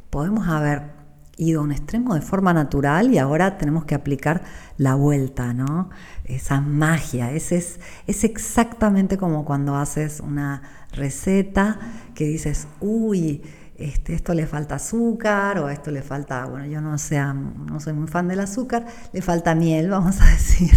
podemos 0.09 0.47
haber 0.47 0.98
ido 1.39 1.61
a 1.61 1.63
un 1.63 1.71
extremo 1.71 2.15
de 2.15 2.21
forma 2.21 2.53
natural 2.53 3.11
y 3.11 3.17
ahora 3.17 3.57
tenemos 3.57 3.85
que 3.85 3.95
aplicar 3.95 4.43
la 4.77 4.95
vuelta, 4.95 5.53
¿no? 5.53 5.89
Esa 6.25 6.59
magia, 6.59 7.31
ese 7.31 7.57
es, 7.57 7.79
es 8.07 8.25
exactamente 8.25 9.17
como 9.17 9.45
cuando 9.45 9.75
haces 9.75 10.19
una 10.19 10.61
receta 10.91 11.79
que 12.13 12.25
dices, 12.25 12.67
uy, 12.81 13.41
este, 13.77 14.13
esto 14.13 14.33
le 14.33 14.45
falta 14.45 14.75
azúcar 14.75 15.59
o 15.59 15.69
esto 15.69 15.91
le 15.91 16.01
falta, 16.01 16.45
bueno, 16.45 16.65
yo 16.65 16.81
no, 16.81 16.97
sea, 16.97 17.33
no 17.33 17.79
soy 17.79 17.93
muy 17.93 18.09
fan 18.09 18.27
del 18.27 18.41
azúcar, 18.41 18.85
le 19.13 19.21
falta 19.21 19.55
miel, 19.55 19.89
vamos 19.89 20.19
a 20.19 20.25
decir, 20.25 20.71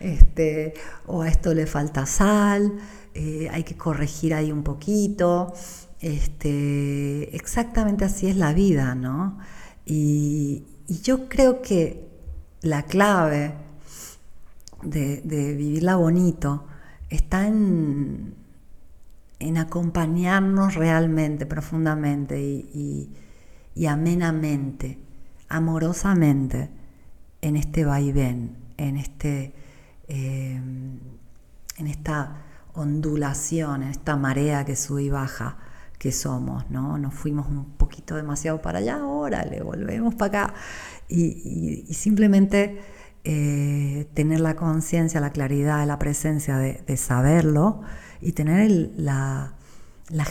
este, 0.00 0.74
o 1.06 1.22
a 1.22 1.28
esto 1.28 1.54
le 1.54 1.66
falta 1.66 2.04
sal, 2.04 2.72
eh, 3.14 3.48
hay 3.52 3.62
que 3.62 3.76
corregir 3.76 4.34
ahí 4.34 4.50
un 4.50 4.64
poquito. 4.64 5.54
Este, 6.00 7.34
exactamente 7.34 8.04
así 8.04 8.28
es 8.28 8.36
la 8.36 8.52
vida, 8.52 8.94
¿no? 8.94 9.38
Y, 9.88 10.64
yo 11.02 11.28
creo 11.28 11.60
que 11.60 12.08
la 12.62 12.84
clave 12.84 13.54
de, 14.82 15.20
vivirla 15.24 15.96
bonito 15.96 16.66
está 17.10 17.46
en, 17.46 18.34
en, 19.38 19.58
acompañarnos 19.58 20.74
realmente, 20.74 21.44
profundamente 21.46 22.40
y, 22.40 23.10
amenamente, 23.86 24.98
amorosamente 25.48 26.70
en 27.40 27.56
este 27.56 27.84
vaivén, 27.84 28.56
en, 28.76 28.96
este, 28.96 29.52
eh, 30.08 30.54
en 30.56 31.86
esta 31.86 32.44
ondulación, 32.74 33.82
en 33.82 33.90
esta 33.90 34.16
marea 34.16 34.64
que 34.64 34.74
sube 34.74 35.02
y 35.02 35.10
baja 35.10 35.58
que 35.98 36.12
somos, 36.12 36.70
¿no? 36.70 36.96
Nos 36.96 37.12
fuimos 37.12 37.48
un 37.48 37.64
poquito 37.76 38.14
demasiado 38.14 38.62
para 38.62 38.78
allá, 38.78 38.98
ahora 38.98 39.44
le 39.44 39.62
volvemos 39.62 40.14
para 40.14 40.44
acá. 40.44 40.54
Y, 41.08 41.86
simplemente 41.92 42.80
eh, 43.24 44.08
tener 44.14 44.40
la 44.40 44.54
conciencia, 44.54 45.20
la 45.20 45.30
claridad, 45.30 45.86
la 45.86 45.98
presencia 45.98 46.56
de, 46.58 46.96
saberlo 46.96 47.82
y 48.20 48.32
tener 48.32 48.70
la, 48.96 49.54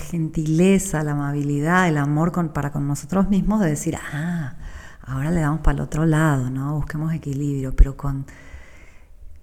gentileza, 0.09 1.03
la 1.03 1.11
amabilidad, 1.11 1.89
el 1.89 1.97
amor 1.97 2.31
para 2.53 2.71
con 2.71 2.87
nosotros 2.87 3.29
mismos 3.29 3.59
de 3.59 3.69
decir, 3.69 3.97
ah, 4.13 4.55
ahora 5.01 5.31
le 5.31 5.41
damos 5.41 5.59
para 5.61 5.75
el 5.75 5.81
otro 5.81 6.05
lado, 6.05 6.49
¿no? 6.49 6.75
Busquemos 6.75 7.13
equilibrio, 7.13 7.75
pero 7.75 7.97
con, 7.97 8.25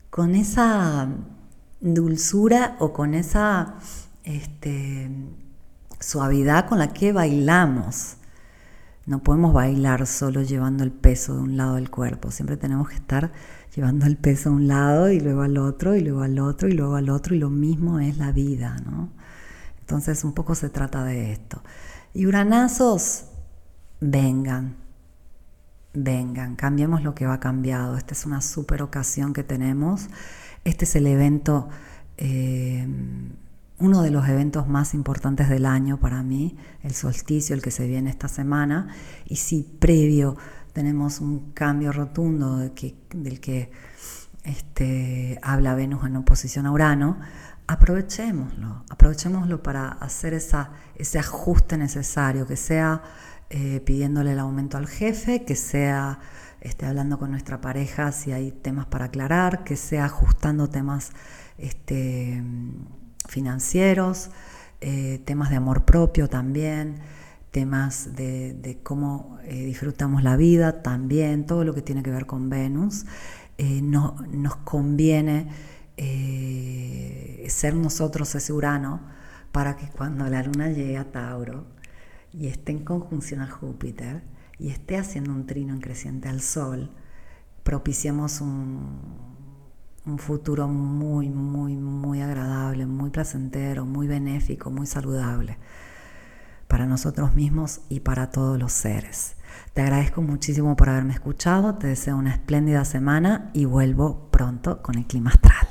con 0.09 0.35
esa 0.35 1.09
dulzura 1.81 2.77
o 2.79 2.95
con 2.95 3.13
esa 3.15 3.75
este, 4.25 5.11
suavidad 6.05 6.69
con 6.69 6.79
la 6.79 6.93
que 6.93 7.13
bailamos. 7.13 8.17
No 9.07 9.23
podemos 9.23 9.53
bailar 9.53 10.07
solo 10.07 10.43
llevando 10.43 10.85
el 10.85 10.93
peso 10.93 11.35
de 11.35 11.43
un 11.43 11.57
lado 11.57 11.75
del 11.75 11.91
cuerpo, 11.91 12.31
siempre 12.31 12.57
tenemos 12.57 12.89
que 12.89 12.95
estar 12.95 13.33
llevando 13.75 14.07
el 14.07 14.17
peso 14.17 14.49
a 14.49 14.53
un 14.53 14.67
lado 14.67 15.11
y 15.11 15.21
luego 15.21 15.43
al 15.43 15.59
otro 15.59 15.95
y 15.95 16.01
luego 16.01 16.23
al 16.23 16.39
otro 16.39 16.69
y 16.69 16.73
luego 16.73 16.97
al 16.97 17.11
otro 17.11 17.35
y 17.35 17.39
lo 17.39 17.51
mismo 17.51 18.01
es 18.01 18.17
la 18.17 18.33
vida, 18.33 18.77
¿no? 18.85 19.11
Entonces 19.81 20.25
un 20.25 20.33
poco 20.33 20.55
se 20.55 20.71
trata 20.71 21.05
de 21.05 21.33
esto. 21.33 21.63
Y 22.15 22.27
uranazos, 22.27 23.25
vengan, 24.01 24.77
vengan, 25.93 26.57
cambiemos 26.57 27.03
lo 27.03 27.15
que 27.15 27.27
va 27.27 27.41
cambiado. 27.41 27.99
Esta 27.99 28.15
es 28.15 28.25
una 28.25 28.41
super 28.41 28.83
ocasión 28.83 29.35
que 29.35 29.43
tenemos. 29.43 30.07
Este 30.65 30.87
es 30.87 30.97
el 30.97 31.07
evento 31.07 31.69
eh, 32.17 32.89
uno 33.85 34.01
de 34.01 34.11
los 34.11 34.27
eventos 34.27 34.67
más 34.67 34.95
importantes 34.95 35.51
del 35.51 35.67
año 35.67 36.01
para 36.01 36.23
mí, 36.23 36.57
el 36.83 36.95
solsticio, 36.95 37.55
el 37.55 37.61
que 37.61 37.71
se 37.71 37.87
viene 37.87 38.09
esta 38.09 38.29
semana, 38.29 38.89
y 39.27 39.37
si 39.37 39.63
previo 39.79 40.39
tenemos 40.73 41.21
un 41.21 41.53
cambio 41.53 41.93
rotundo 41.93 42.57
del 42.57 43.41
que 43.41 43.71
este, 44.43 45.39
habla 45.43 45.75
Venus 45.75 46.07
en 46.07 46.17
oposición 46.17 46.65
a 46.65 46.73
Urano, 46.73 47.19
aprovechémoslo, 47.67 48.85
aprovechémoslo 48.89 49.63
para 49.63 49.89
hacer 49.89 50.33
ese 50.33 51.19
ajuste 51.19 51.77
necesario, 51.77 52.47
que 52.47 52.57
sea 52.57 53.03
eh, 53.51 53.83
pidiéndole 53.85 54.33
el 54.33 54.39
aumento 54.39 54.79
al 54.79 54.87
jefe, 54.87 55.45
que 55.45 55.57
sea 55.57 56.21
este, 56.63 56.87
hablando 56.87 57.19
con 57.19 57.31
nuestra 57.31 57.61
pareja 57.61 58.13
si 58.13 58.33
hay 58.33 58.51
temas 58.51 58.87
para 58.87 59.07
aclarar, 59.07 59.63
que 59.63 59.77
sea 59.77 60.07
ajustando 60.07 60.71
temas 60.71 61.13
este, 61.59 62.43
financieros, 63.35 64.31
eh, 64.81 65.21
temas 65.25 65.51
de 65.51 65.57
amor 65.57 65.85
propio 65.85 66.29
también, 66.29 67.01
temas 67.51 68.15
de, 68.15 68.79
cómo 68.85 69.39
eh, 69.43 69.65
disfrutamos 69.65 70.23
la 70.23 70.37
vida 70.37 70.83
también, 70.83 71.45
todo 71.45 71.65
lo 71.65 71.75
que 71.75 71.83
tiene 71.83 72.05
que 72.05 72.13
ver 72.13 72.27
con 72.27 72.49
Venus. 72.49 73.07
Eh, 73.59 73.81
no, 73.83 74.17
nos 74.31 74.57
conviene 74.57 75.49
ser 77.49 77.75
nosotros 77.75 78.35
ese 78.35 78.53
Urano 78.53 79.01
para 79.53 79.77
que 79.77 79.87
cuando 79.89 80.29
la 80.29 80.43
luna 80.43 80.69
llegue 80.69 80.97
a 80.97 81.13
Tauro 81.13 81.67
y 82.33 82.49
esté 82.49 82.73
en 82.73 82.85
conjunción 82.85 83.41
a 83.41 83.49
Júpiter 83.49 84.23
y 84.59 84.71
esté 84.71 84.97
haciendo 84.97 85.33
un 85.33 85.47
trino 85.47 85.73
en 85.73 85.81
creciente 85.81 86.29
al 86.29 86.41
Sol, 86.41 86.91
propiciemos 87.63 88.41
un, 88.41 89.34
un 90.07 90.19
futuro 90.19 90.69
muy, 90.69 91.31
muy, 91.31 91.77
muy 91.77 92.21
agradable, 92.21 92.87
muy 92.87 93.11
placentero, 93.11 93.87
muy 93.87 94.07
benéfico, 94.07 94.71
muy 94.71 94.87
saludable 94.87 95.59
para 96.69 96.87
nosotros 96.87 97.35
mismos 97.35 97.81
y 97.89 98.01
para 98.01 98.31
todos 98.31 98.59
los 98.59 98.73
seres. 98.73 99.37
Te 99.73 99.83
agradezco 99.83 100.23
muchísimo 100.23 100.77
por 100.77 100.89
haberme 100.89 101.13
escuchado, 101.13 101.77
te 101.77 101.87
deseo 101.87 102.17
una 102.17 102.33
espléndida 102.33 102.85
semana 102.85 103.51
y 103.53 103.65
vuelvo 103.65 104.29
pronto 104.31 104.83
con 104.83 104.97
el 104.97 105.07
clima 105.07 105.31
astral. 105.31 105.69